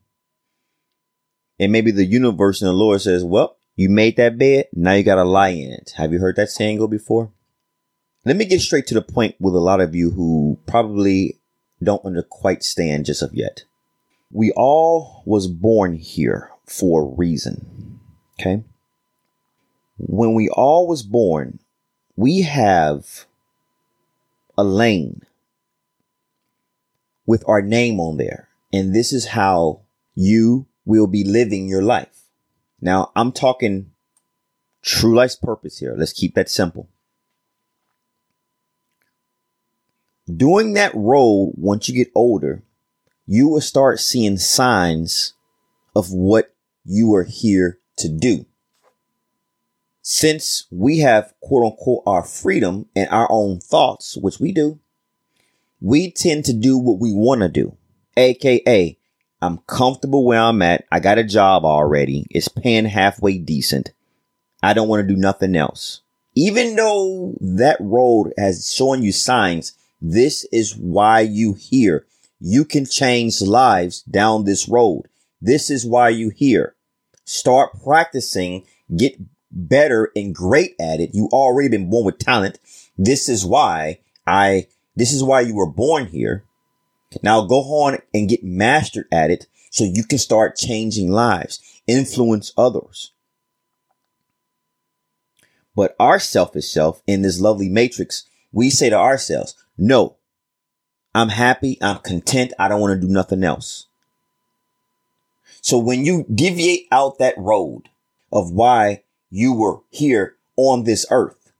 And 1.60 1.72
maybe 1.72 1.90
the 1.90 2.04
universe 2.04 2.62
and 2.62 2.68
the 2.68 2.72
Lord 2.72 3.00
says, 3.00 3.24
well, 3.24 3.56
you 3.74 3.88
made 3.88 4.16
that 4.16 4.38
bed. 4.38 4.66
Now 4.72 4.92
you 4.92 5.02
got 5.02 5.16
to 5.16 5.24
lie 5.24 5.48
in 5.48 5.72
it. 5.72 5.94
Have 5.96 6.12
you 6.12 6.20
heard 6.20 6.36
that 6.36 6.50
saying 6.50 6.78
go 6.78 6.86
before? 6.86 7.32
Let 8.24 8.36
me 8.36 8.44
get 8.44 8.60
straight 8.60 8.86
to 8.88 8.94
the 8.94 9.02
point 9.02 9.36
with 9.40 9.54
a 9.54 9.60
lot 9.60 9.80
of 9.80 9.94
you 9.94 10.10
who 10.10 10.58
probably 10.66 11.38
don't 11.82 12.04
under 12.04 12.22
quite 12.22 12.62
stand 12.62 13.06
just 13.06 13.22
of 13.22 13.34
yet. 13.34 13.64
We 14.30 14.52
all 14.52 15.22
was 15.24 15.46
born 15.46 15.94
here 15.94 16.50
for 16.66 17.02
a 17.02 17.16
reason. 17.16 18.00
Okay. 18.38 18.62
When 19.96 20.34
we 20.34 20.48
all 20.48 20.86
was 20.86 21.02
born, 21.02 21.58
we 22.16 22.42
have 22.42 23.26
a 24.56 24.64
lane 24.64 25.22
with 27.26 27.42
our 27.46 27.62
name 27.62 28.00
on 28.00 28.16
there. 28.16 28.48
And 28.72 28.94
this 28.94 29.12
is 29.12 29.26
how 29.26 29.80
you 30.14 30.66
will 30.84 31.06
be 31.06 31.24
living 31.24 31.68
your 31.68 31.82
life. 31.82 32.24
Now 32.80 33.12
I'm 33.16 33.32
talking 33.32 33.92
true 34.82 35.14
life's 35.14 35.36
purpose 35.36 35.78
here. 35.78 35.94
Let's 35.96 36.12
keep 36.12 36.34
that 36.34 36.50
simple. 36.50 36.88
Doing 40.26 40.74
that 40.74 40.94
road, 40.94 41.54
once 41.56 41.88
you 41.88 41.94
get 41.94 42.12
older, 42.14 42.62
you 43.30 43.46
will 43.46 43.60
start 43.60 44.00
seeing 44.00 44.38
signs 44.38 45.34
of 45.94 46.10
what 46.10 46.54
you 46.86 47.14
are 47.14 47.24
here 47.24 47.78
to 47.98 48.08
do. 48.08 48.46
Since 50.00 50.66
we 50.70 51.00
have 51.00 51.34
quote 51.42 51.72
unquote 51.72 52.04
our 52.06 52.22
freedom 52.22 52.86
and 52.96 53.06
our 53.10 53.28
own 53.30 53.60
thoughts, 53.60 54.16
which 54.16 54.40
we 54.40 54.50
do, 54.52 54.80
we 55.78 56.10
tend 56.10 56.46
to 56.46 56.54
do 56.54 56.78
what 56.78 56.98
we 56.98 57.12
want 57.12 57.42
to 57.42 57.50
do. 57.50 57.76
AKA, 58.16 58.98
I'm 59.42 59.58
comfortable 59.58 60.24
where 60.24 60.40
I'm 60.40 60.62
at. 60.62 60.86
I 60.90 60.98
got 60.98 61.18
a 61.18 61.24
job 61.24 61.66
already. 61.66 62.26
It's 62.30 62.48
paying 62.48 62.86
halfway 62.86 63.36
decent. 63.36 63.92
I 64.62 64.72
don't 64.72 64.88
want 64.88 65.06
to 65.06 65.14
do 65.14 65.20
nothing 65.20 65.54
else. 65.54 66.00
Even 66.34 66.76
though 66.76 67.34
that 67.42 67.76
road 67.78 68.32
has 68.38 68.72
shown 68.72 69.02
you 69.02 69.12
signs, 69.12 69.74
this 70.00 70.46
is 70.50 70.74
why 70.74 71.20
you 71.20 71.52
here. 71.52 72.06
You 72.40 72.64
can 72.64 72.86
change 72.86 73.40
lives 73.40 74.02
down 74.02 74.44
this 74.44 74.68
road. 74.68 75.08
This 75.40 75.70
is 75.70 75.86
why 75.86 76.10
you 76.10 76.30
here. 76.30 76.74
Start 77.24 77.82
practicing, 77.82 78.64
get 78.96 79.20
better 79.50 80.10
and 80.14 80.34
great 80.34 80.74
at 80.80 81.00
it. 81.00 81.10
You 81.14 81.28
already 81.32 81.68
been 81.68 81.90
born 81.90 82.06
with 82.06 82.18
talent. 82.18 82.58
This 82.96 83.28
is 83.28 83.44
why 83.44 84.00
I, 84.26 84.66
this 84.96 85.12
is 85.12 85.22
why 85.22 85.40
you 85.40 85.54
were 85.54 85.70
born 85.70 86.06
here. 86.06 86.44
Now 87.22 87.44
go 87.44 87.60
on 87.84 87.98
and 88.12 88.28
get 88.28 88.44
mastered 88.44 89.06
at 89.10 89.30
it 89.30 89.46
so 89.70 89.84
you 89.84 90.04
can 90.04 90.18
start 90.18 90.56
changing 90.56 91.10
lives, 91.10 91.60
influence 91.86 92.52
others. 92.56 93.12
But 95.74 95.94
our 95.98 96.18
selfish 96.18 96.68
self 96.68 97.02
in 97.06 97.22
this 97.22 97.40
lovely 97.40 97.68
matrix, 97.68 98.24
we 98.52 98.68
say 98.70 98.90
to 98.90 98.96
ourselves, 98.96 99.54
no, 99.76 100.17
I'm 101.18 101.30
happy. 101.30 101.78
I'm 101.82 101.98
content. 101.98 102.52
I 102.60 102.68
don't 102.68 102.80
want 102.80 102.92
to 102.92 103.04
do 103.04 103.12
nothing 103.12 103.42
else. 103.42 103.88
So 105.60 105.76
when 105.76 106.04
you 106.04 106.24
deviate 106.32 106.86
out 106.92 107.18
that 107.18 107.34
road 107.36 107.88
of 108.32 108.52
why 108.52 109.02
you 109.28 109.52
were 109.52 109.80
here 109.90 110.36
on 110.54 110.84
this 110.84 111.04
earth, 111.10 111.50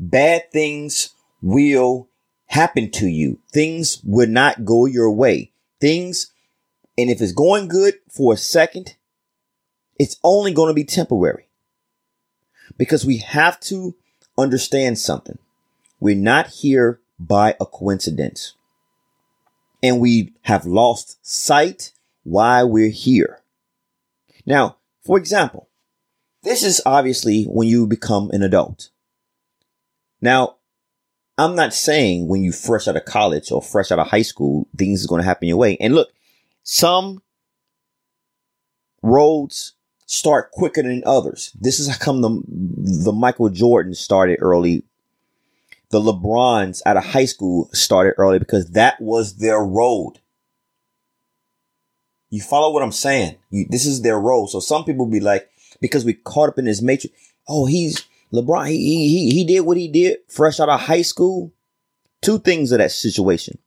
bad 0.00 0.50
things 0.50 1.10
will 1.42 2.08
happen 2.46 2.90
to 2.92 3.06
you. 3.06 3.38
Things 3.52 4.00
will 4.02 4.30
not 4.30 4.64
go 4.64 4.86
your 4.86 5.10
way. 5.10 5.52
Things, 5.78 6.32
and 6.96 7.10
if 7.10 7.20
it's 7.20 7.32
going 7.32 7.68
good 7.68 7.96
for 8.08 8.32
a 8.32 8.38
second, 8.38 8.96
it's 10.00 10.16
only 10.24 10.54
going 10.54 10.68
to 10.68 10.74
be 10.74 10.84
temporary 10.84 11.48
because 12.78 13.04
we 13.04 13.18
have 13.18 13.60
to 13.60 13.94
understand 14.38 14.98
something. 14.98 15.36
We're 16.00 16.16
not 16.16 16.46
here 16.46 16.98
by 17.18 17.56
a 17.60 17.66
coincidence 17.66 18.54
and 19.82 20.00
we 20.00 20.32
have 20.42 20.66
lost 20.66 21.24
sight 21.26 21.92
why 22.24 22.62
we're 22.64 22.90
here. 22.90 23.40
Now, 24.44 24.76
for 25.04 25.18
example, 25.18 25.68
this 26.42 26.62
is 26.62 26.80
obviously 26.86 27.44
when 27.44 27.68
you 27.68 27.86
become 27.86 28.30
an 28.30 28.42
adult. 28.42 28.90
Now, 30.20 30.56
I'm 31.38 31.54
not 31.54 31.74
saying 31.74 32.28
when 32.28 32.42
you 32.42 32.52
fresh 32.52 32.88
out 32.88 32.96
of 32.96 33.04
college 33.04 33.52
or 33.52 33.60
fresh 33.60 33.92
out 33.92 33.98
of 33.98 34.08
high 34.08 34.22
school, 34.22 34.66
things 34.76 35.00
is 35.00 35.06
going 35.06 35.20
to 35.20 35.26
happen 35.26 35.48
your 35.48 35.58
way. 35.58 35.76
And 35.78 35.94
look, 35.94 36.10
some 36.62 37.22
roads 39.02 39.74
start 40.06 40.50
quicker 40.52 40.82
than 40.82 41.02
others. 41.04 41.52
This 41.60 41.78
is 41.78 41.88
how 41.88 41.98
come 41.98 42.22
the, 42.22 42.42
the 42.46 43.12
Michael 43.12 43.50
Jordan 43.50 43.94
started 43.94 44.38
early. 44.40 44.82
The 45.90 46.00
LeBrons 46.00 46.82
out 46.84 46.96
of 46.96 47.04
high 47.04 47.24
school 47.26 47.68
started 47.72 48.14
early 48.18 48.38
because 48.38 48.70
that 48.70 49.00
was 49.00 49.36
their 49.36 49.60
road. 49.60 50.14
You 52.30 52.42
follow 52.42 52.72
what 52.72 52.82
I'm 52.82 52.92
saying? 52.92 53.36
You, 53.50 53.66
this 53.68 53.86
is 53.86 54.02
their 54.02 54.18
role. 54.18 54.48
So 54.48 54.60
some 54.60 54.84
people 54.84 55.06
be 55.06 55.20
like, 55.20 55.48
because 55.80 56.04
we 56.04 56.14
caught 56.14 56.48
up 56.48 56.58
in 56.58 56.64
this 56.64 56.82
matrix. 56.82 57.14
Oh, 57.48 57.66
he's 57.66 58.04
LeBron, 58.32 58.68
he, 58.68 59.08
he, 59.08 59.30
he 59.30 59.44
did 59.44 59.60
what 59.60 59.76
he 59.76 59.88
did 59.88 60.18
fresh 60.28 60.58
out 60.58 60.68
of 60.68 60.80
high 60.80 61.02
school. 61.02 61.52
Two 62.20 62.38
things 62.38 62.72
of 62.72 62.78
that 62.78 62.90
situation. 62.90 63.58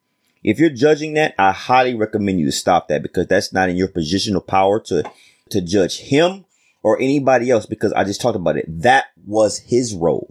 If 0.43 0.60
you're 0.60 0.69
judging 0.69 1.13
that, 1.13 1.36
I 1.38 1.51
highly 1.51 1.95
recommend 1.95 2.39
you 2.39 2.45
to 2.45 2.51
stop 2.51 2.88
that 2.88 3.01
because 3.01 3.27
that's 3.27 3.53
not 3.53 3.69
in 3.69 3.77
your 3.77 3.88
position 3.88 4.36
of 4.36 4.47
power 4.47 4.79
to, 4.82 5.03
to 5.51 5.62
judge 5.62 5.99
him 5.99 6.45
or 6.84 6.99
anybody 6.99 7.51
else 7.51 7.65
because 7.65 7.93
I 7.93 8.03
just 8.03 8.21
talked 8.21 8.36
about 8.36 8.58
it. 8.58 8.65
That 8.67 9.05
was 9.25 9.60
his 9.60 9.93
road. 9.93 10.28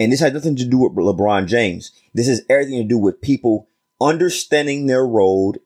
And 0.00 0.10
this 0.10 0.20
has 0.20 0.32
nothing 0.32 0.56
to 0.56 0.64
do 0.64 0.78
with 0.78 0.92
LeBron 0.94 1.46
James. 1.46 1.92
This 2.14 2.26
has 2.26 2.42
everything 2.48 2.78
to 2.78 2.88
do 2.88 2.96
with 2.96 3.20
people 3.20 3.68
understanding 4.00 4.86
their 4.86 5.06
road 5.06 5.60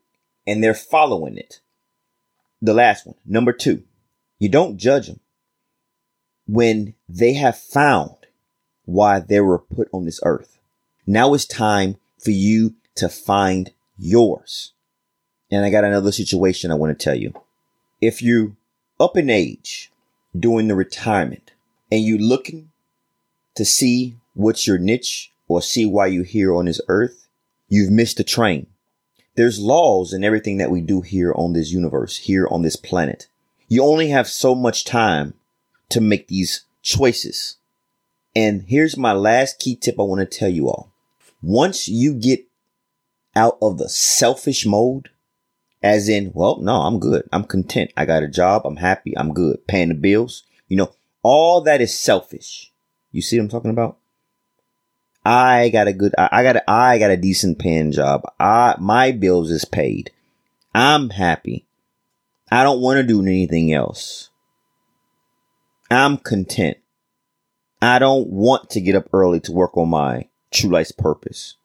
and 0.44 0.62
they're 0.62 0.74
following 0.74 1.38
it. 1.38 1.60
The 2.60 2.74
last 2.74 3.06
one, 3.06 3.14
number 3.24 3.52
two, 3.52 3.84
you 4.40 4.48
don't 4.48 4.76
judge 4.76 5.06
them 5.06 5.20
when 6.48 6.94
they 7.08 7.34
have 7.34 7.56
found 7.56 8.16
why 8.86 9.20
they 9.20 9.40
were 9.40 9.58
put 9.58 9.88
on 9.92 10.04
this 10.04 10.20
earth. 10.24 10.58
Now 11.06 11.32
it's 11.34 11.46
time 11.46 11.96
for 12.18 12.32
you 12.32 12.74
to 12.96 13.08
find 13.08 13.70
yours. 13.96 14.72
And 15.48 15.64
I 15.64 15.70
got 15.70 15.84
another 15.84 16.10
situation 16.10 16.72
I 16.72 16.74
want 16.74 16.98
to 16.98 17.02
tell 17.02 17.14
you. 17.14 17.32
If 18.00 18.20
you 18.20 18.56
up 18.98 19.16
in 19.16 19.30
age 19.30 19.92
during 20.36 20.66
the 20.66 20.74
retirement 20.74 21.52
and 21.92 22.02
you 22.02 22.18
looking 22.18 22.70
to 23.54 23.64
see 23.64 24.16
what's 24.34 24.66
your 24.66 24.78
niche 24.78 25.32
or 25.48 25.62
see 25.62 25.86
why 25.86 26.06
you're 26.06 26.24
here 26.24 26.54
on 26.54 26.66
this 26.66 26.80
earth, 26.88 27.28
you've 27.68 27.90
missed 27.90 28.18
the 28.18 28.24
train. 28.24 28.66
There's 29.36 29.58
laws 29.58 30.12
in 30.12 30.22
everything 30.22 30.58
that 30.58 30.70
we 30.70 30.80
do 30.80 31.00
here 31.00 31.32
on 31.34 31.54
this 31.54 31.72
universe, 31.72 32.18
here 32.18 32.46
on 32.50 32.62
this 32.62 32.76
planet. 32.76 33.26
You 33.68 33.82
only 33.82 34.08
have 34.08 34.28
so 34.28 34.54
much 34.54 34.84
time 34.84 35.34
to 35.88 36.00
make 36.00 36.28
these 36.28 36.64
choices. 36.82 37.56
And 38.36 38.64
here's 38.68 38.96
my 38.96 39.12
last 39.12 39.58
key 39.58 39.76
tip 39.76 39.98
I 39.98 40.02
want 40.02 40.20
to 40.20 40.38
tell 40.38 40.48
you 40.48 40.68
all. 40.68 40.92
Once 41.42 41.88
you 41.88 42.14
get 42.14 42.46
out 43.34 43.58
of 43.60 43.78
the 43.78 43.88
selfish 43.88 44.64
mode, 44.64 45.10
as 45.82 46.08
in, 46.08 46.32
well, 46.34 46.58
no, 46.60 46.76
I'm 46.76 46.98
good. 46.98 47.28
I'm 47.32 47.44
content. 47.44 47.92
I 47.96 48.06
got 48.06 48.22
a 48.22 48.28
job. 48.28 48.62
I'm 48.64 48.76
happy. 48.76 49.16
I'm 49.18 49.34
good. 49.34 49.66
Paying 49.66 49.90
the 49.90 49.94
bills. 49.94 50.44
You 50.68 50.78
know, 50.78 50.94
all 51.22 51.60
that 51.62 51.80
is 51.80 51.96
selfish. 51.96 52.72
You 53.12 53.20
see 53.20 53.38
what 53.38 53.44
I'm 53.44 53.50
talking 53.50 53.70
about? 53.70 53.98
I 55.24 55.70
got 55.70 55.88
a 55.88 55.92
good, 55.92 56.14
I 56.18 56.42
got 56.42 56.56
a, 56.56 56.70
I 56.70 56.98
got 56.98 57.10
a 57.10 57.16
decent 57.16 57.58
paying 57.58 57.92
job. 57.92 58.22
I, 58.38 58.76
my 58.78 59.12
bills 59.12 59.50
is 59.50 59.64
paid. 59.64 60.10
I'm 60.74 61.10
happy. 61.10 61.66
I 62.50 62.62
don't 62.62 62.80
want 62.80 62.98
to 62.98 63.02
do 63.02 63.22
anything 63.22 63.72
else. 63.72 64.30
I'm 65.90 66.18
content. 66.18 66.76
I 67.80 67.98
don't 67.98 68.28
want 68.28 68.70
to 68.70 68.80
get 68.80 68.96
up 68.96 69.08
early 69.12 69.40
to 69.40 69.52
work 69.52 69.76
on 69.76 69.88
my 69.88 70.28
true 70.50 70.70
life's 70.70 70.92
purpose. 70.92 71.56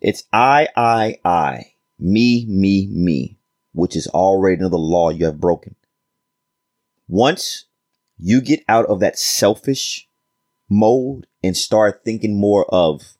It's 0.00 0.24
I, 0.32 0.68
I, 0.76 1.18
I, 1.24 1.72
me, 1.98 2.44
me, 2.46 2.86
me, 2.86 3.36
which 3.72 3.96
is 3.96 4.06
already 4.08 4.60
another 4.60 4.76
law 4.76 5.10
you 5.10 5.24
have 5.24 5.40
broken. 5.40 5.74
Once 7.08 7.64
you 8.18 8.40
get 8.40 8.64
out 8.68 8.86
of 8.86 9.00
that 9.00 9.18
selfish 9.18 10.08
mode 10.68 11.26
and 11.42 11.56
start 11.56 12.02
thinking 12.04 12.38
more 12.38 12.66
of 12.72 13.16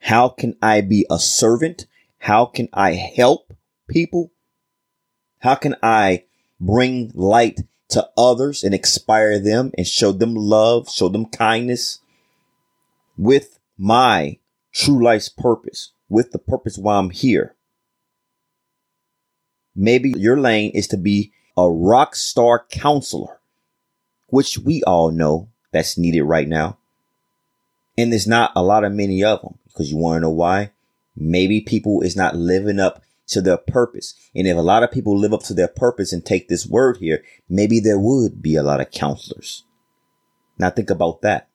how 0.00 0.28
can 0.28 0.56
I 0.62 0.82
be 0.82 1.04
a 1.10 1.18
servant? 1.18 1.86
How 2.18 2.46
can 2.46 2.68
I 2.72 2.92
help 2.92 3.52
people? 3.88 4.30
How 5.40 5.54
can 5.54 5.76
I 5.82 6.24
bring 6.60 7.10
light 7.14 7.60
to 7.88 8.08
others 8.16 8.62
and 8.62 8.74
inspire 8.74 9.38
them 9.38 9.72
and 9.76 9.86
show 9.86 10.12
them 10.12 10.34
love, 10.34 10.88
show 10.90 11.08
them 11.08 11.26
kindness 11.26 12.00
with 13.16 13.58
my 13.76 14.38
true 14.72 15.02
life's 15.02 15.28
purpose, 15.28 15.92
with 16.08 16.32
the 16.32 16.38
purpose 16.38 16.78
why 16.78 16.98
I'm 16.98 17.10
here? 17.10 17.56
Maybe 19.74 20.14
your 20.16 20.40
lane 20.40 20.70
is 20.72 20.88
to 20.88 20.96
be 20.96 21.32
a 21.56 21.70
rock 21.70 22.14
star 22.14 22.64
counselor, 22.70 23.40
which 24.36 24.58
we 24.58 24.82
all 24.82 25.10
know 25.10 25.48
that's 25.72 25.96
needed 25.96 26.20
right 26.20 26.46
now. 26.46 26.76
And 27.96 28.12
there's 28.12 28.26
not 28.26 28.52
a 28.54 28.62
lot 28.62 28.84
of 28.84 28.92
many 28.92 29.24
of 29.24 29.40
them 29.40 29.56
because 29.64 29.90
you 29.90 29.96
want 29.96 30.16
to 30.16 30.20
know 30.20 30.30
why? 30.30 30.72
Maybe 31.16 31.62
people 31.62 32.02
is 32.02 32.16
not 32.16 32.36
living 32.36 32.78
up 32.78 33.02
to 33.28 33.40
their 33.40 33.56
purpose. 33.56 34.12
And 34.34 34.46
if 34.46 34.54
a 34.54 34.60
lot 34.60 34.82
of 34.82 34.90
people 34.90 35.16
live 35.16 35.32
up 35.32 35.42
to 35.44 35.54
their 35.54 35.68
purpose 35.68 36.12
and 36.12 36.22
take 36.22 36.48
this 36.48 36.66
word 36.66 36.98
here, 36.98 37.24
maybe 37.48 37.80
there 37.80 37.98
would 37.98 38.42
be 38.42 38.56
a 38.56 38.62
lot 38.62 38.78
of 38.78 38.90
counselors. 38.90 39.64
Now 40.58 40.68
think 40.68 40.90
about 40.90 41.22
that. 41.22 41.48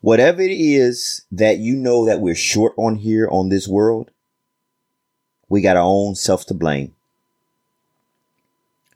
Whatever 0.00 0.42
it 0.42 0.50
is 0.50 1.24
that 1.30 1.58
you 1.58 1.76
know 1.76 2.04
that 2.04 2.18
we're 2.18 2.34
short 2.34 2.72
on 2.76 2.96
here 2.96 3.28
on 3.30 3.48
this 3.48 3.68
world, 3.68 4.10
we 5.48 5.60
got 5.60 5.76
our 5.76 5.84
own 5.84 6.16
self 6.16 6.46
to 6.46 6.54
blame. 6.54 6.96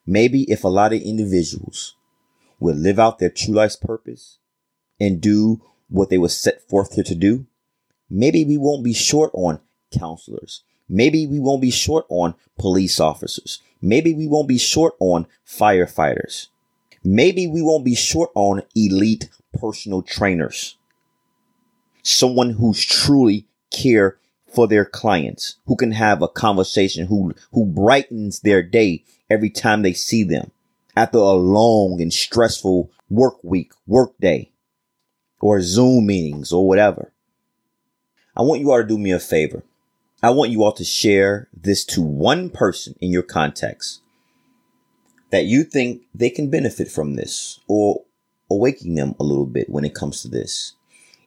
Maybe 0.04 0.42
if 0.50 0.64
a 0.64 0.68
lot 0.68 0.92
of 0.92 1.00
individuals 1.02 1.94
would 2.62 2.76
live 2.76 2.98
out 2.98 3.18
their 3.18 3.30
true 3.30 3.54
life's 3.54 3.76
purpose 3.76 4.38
and 5.00 5.20
do 5.20 5.60
what 5.88 6.10
they 6.10 6.18
were 6.18 6.28
set 6.28 6.62
forth 6.68 6.94
here 6.94 7.04
to 7.04 7.14
do, 7.14 7.46
maybe 8.08 8.44
we 8.44 8.56
won't 8.56 8.84
be 8.84 8.94
short 8.94 9.30
on 9.34 9.60
counselors. 9.96 10.62
Maybe 10.88 11.26
we 11.26 11.38
won't 11.38 11.62
be 11.62 11.70
short 11.70 12.06
on 12.08 12.34
police 12.58 13.00
officers. 13.00 13.60
Maybe 13.80 14.14
we 14.14 14.26
won't 14.26 14.48
be 14.48 14.58
short 14.58 14.94
on 15.00 15.26
firefighters. 15.46 16.48
Maybe 17.04 17.46
we 17.46 17.62
won't 17.62 17.84
be 17.84 17.94
short 17.94 18.30
on 18.34 18.62
elite 18.74 19.28
personal 19.58 20.02
trainers. 20.02 20.76
Someone 22.02 22.50
who's 22.50 22.84
truly 22.84 23.46
care 23.70 24.18
for 24.54 24.68
their 24.68 24.84
clients, 24.84 25.56
who 25.66 25.76
can 25.76 25.92
have 25.92 26.20
a 26.20 26.28
conversation, 26.28 27.06
who, 27.06 27.34
who 27.52 27.64
brightens 27.64 28.40
their 28.40 28.62
day 28.62 29.04
every 29.30 29.50
time 29.50 29.82
they 29.82 29.94
see 29.94 30.22
them 30.22 30.50
after 30.96 31.18
a 31.18 31.32
long 31.32 32.00
and 32.00 32.12
stressful 32.12 32.90
work 33.08 33.42
week, 33.42 33.72
work 33.86 34.12
day, 34.20 34.52
or 35.40 35.60
Zoom 35.60 36.06
meetings 36.06 36.52
or 36.52 36.66
whatever. 36.66 37.12
I 38.36 38.42
want 38.42 38.60
you 38.60 38.70
all 38.70 38.78
to 38.78 38.86
do 38.86 38.98
me 38.98 39.10
a 39.10 39.18
favor. 39.18 39.62
I 40.22 40.30
want 40.30 40.50
you 40.50 40.62
all 40.62 40.72
to 40.72 40.84
share 40.84 41.48
this 41.52 41.84
to 41.86 42.00
one 42.00 42.48
person 42.48 42.94
in 43.00 43.10
your 43.10 43.22
context 43.22 44.00
that 45.30 45.46
you 45.46 45.64
think 45.64 46.02
they 46.14 46.30
can 46.30 46.50
benefit 46.50 46.88
from 46.88 47.14
this 47.14 47.58
or 47.66 48.04
awakening 48.50 48.94
them 48.94 49.14
a 49.18 49.24
little 49.24 49.46
bit 49.46 49.68
when 49.68 49.84
it 49.84 49.94
comes 49.94 50.22
to 50.22 50.28
this. 50.28 50.74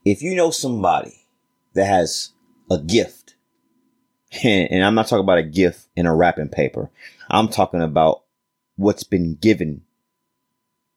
If 0.06 0.22
you 0.22 0.36
know 0.36 0.52
somebody 0.52 1.26
that 1.74 1.86
has 1.86 2.32
a 2.72 2.78
gift, 2.78 3.36
and 4.44 4.84
I'm 4.84 4.96
not 4.96 5.08
talking 5.08 5.24
about 5.24 5.40
a 5.40 5.44
gift 5.44 5.88
in 5.96 6.06
a 6.06 6.16
wrapping 6.16 6.50
paper, 6.50 6.90
I'm 7.30 7.48
talking 7.50 7.82
about 7.82 8.24
what's 8.76 9.04
been 9.04 9.36
given 9.36 9.82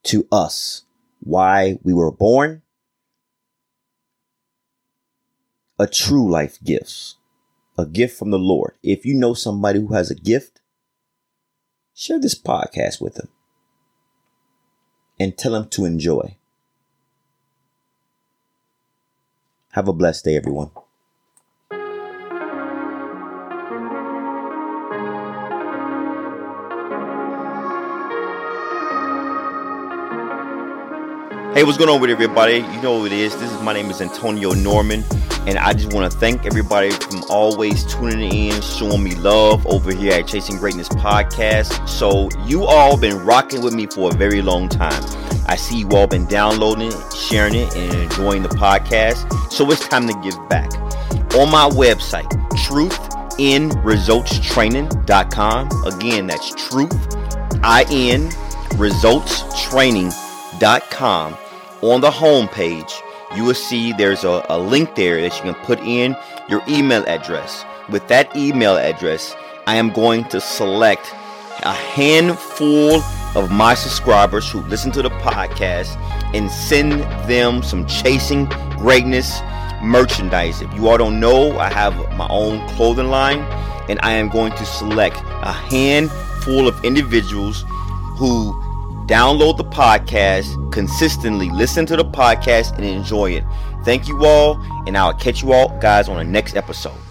to 0.05 0.27
us, 0.31 0.85
why 1.21 1.79
we 1.83 1.93
were 1.93 2.11
born, 2.11 2.62
a 5.79 5.87
true 5.87 6.29
life 6.31 6.59
gifts, 6.64 7.17
a 7.77 7.87
gift 7.87 8.19
from 8.19 8.31
the 8.31 8.38
Lord. 8.38 8.75
If 8.83 9.07
you 9.07 9.14
know 9.14 9.35
somebody 9.35 9.81
who 9.81 9.95
has 9.95 10.11
a 10.11 10.14
gift, 10.14 10.61
share 11.95 12.21
this 12.21 12.35
podcast 12.35 13.01
with 13.01 13.14
them 13.14 13.29
and 15.21 15.37
tell 15.37 15.53
them 15.53 15.69
to 15.71 15.85
enjoy. 15.85 16.37
Have 19.73 19.88
a 19.88 19.93
blessed 19.93 20.25
day, 20.25 20.37
everyone. 20.37 20.71
Hey, 31.59 31.64
what's 31.64 31.77
going 31.77 31.90
on 31.90 32.01
with 32.01 32.11
everybody? 32.11 32.59
You 32.59 32.83
know 32.83 33.01
who 33.01 33.07
it 33.07 33.12
is. 33.12 33.37
This 33.37 33.51
is 33.51 33.61
my 33.62 33.73
name 33.73 33.90
is 33.90 34.01
Antonio 34.01 34.53
Norman, 34.53 35.03
and 35.44 35.59
I 35.59 35.73
just 35.73 35.92
want 35.92 36.09
to 36.09 36.16
thank 36.16 36.47
everybody 36.47 36.92
from 36.92 37.25
always 37.29 37.85
tuning 37.92 38.33
in, 38.33 38.62
showing 38.62 39.03
me 39.03 39.16
love 39.16 39.66
over 39.66 39.92
here 39.92 40.12
at 40.12 40.29
Chasing 40.29 40.57
Greatness 40.57 40.88
Podcast. 40.88 41.88
So 41.88 42.29
you 42.47 42.62
all 42.62 42.97
been 42.97 43.18
rocking 43.25 43.61
with 43.61 43.75
me 43.75 43.87
for 43.87 44.12
a 44.12 44.14
very 44.14 44.40
long 44.40 44.68
time. 44.68 45.03
I 45.49 45.57
see 45.57 45.81
you 45.81 45.88
all 45.88 46.07
been 46.07 46.27
downloading 46.27 46.92
sharing 47.12 47.57
it, 47.57 47.75
and 47.75 47.92
enjoying 47.92 48.44
the 48.44 48.51
podcast. 48.51 49.51
So 49.51 49.68
it's 49.73 49.88
time 49.88 50.07
to 50.07 50.14
give 50.23 50.37
back. 50.49 50.73
On 51.35 51.51
my 51.51 51.68
website, 51.71 52.31
truthinresultstraining.com. 52.68 55.68
Again, 55.87 56.29
that's 56.29 56.55
truth, 56.68 57.16
I-N, 57.64 58.31
resultstraining.com 58.79 61.37
on 61.83 62.01
the 62.01 62.11
home 62.11 62.49
page, 62.49 62.93
you 63.37 63.45
will 63.45 63.55
see 63.55 63.93
there's 63.93 64.25
a, 64.25 64.45
a 64.49 64.59
link 64.59 64.95
there 64.95 65.21
that 65.21 65.37
you 65.37 65.53
can 65.53 65.55
put 65.64 65.79
in 65.81 66.17
your 66.49 66.62
email 66.69 67.05
address. 67.07 67.64
With 67.88 68.07
that 68.09 68.35
email 68.37 68.77
address, 68.77 69.35
I 69.67 69.77
am 69.77 69.91
going 69.91 70.25
to 70.25 70.41
select 70.41 71.12
a 71.62 71.73
handful 71.73 73.03
of 73.37 73.51
my 73.51 73.75
subscribers 73.75 74.51
who 74.51 74.61
listen 74.62 74.91
to 74.93 75.03
the 75.03 75.11
podcast 75.11 75.97
and 76.35 76.51
send 76.51 76.93
them 77.29 77.62
some 77.62 77.87
chasing 77.87 78.47
greatness 78.79 79.41
merchandise. 79.83 80.62
If 80.62 80.73
you 80.75 80.88
all 80.88 80.99
don't 80.99 81.21
know, 81.21 81.59
I 81.59 81.71
have 81.71 81.95
my 82.17 82.27
own 82.31 82.67
clothing 82.71 83.09
line 83.09 83.41
and 83.88 83.99
I 84.03 84.12
am 84.12 84.29
going 84.29 84.53
to 84.53 84.64
select 84.67 85.17
a 85.17 85.53
handful 85.53 86.69
of 86.69 86.85
individuals 86.85 87.64
who 88.17 88.53
download 89.09 89.57
the 89.57 89.64
podcast, 89.64 90.73
consistently 90.73 91.51
listen 91.51 91.87
to 91.87 91.97
the 91.97 92.05
podcast, 92.05 92.77
and 92.77 92.85
enjoy 92.85 93.33
it. 93.33 93.44
Thank 93.85 94.07
you 94.07 94.25
all, 94.25 94.61
and 94.87 94.97
I'll 94.97 95.14
catch 95.14 95.42
you 95.42 95.53
all 95.53 95.77
guys 95.81 96.09
on 96.09 96.18
the 96.18 96.25
next 96.25 96.57
episode. 96.57 97.08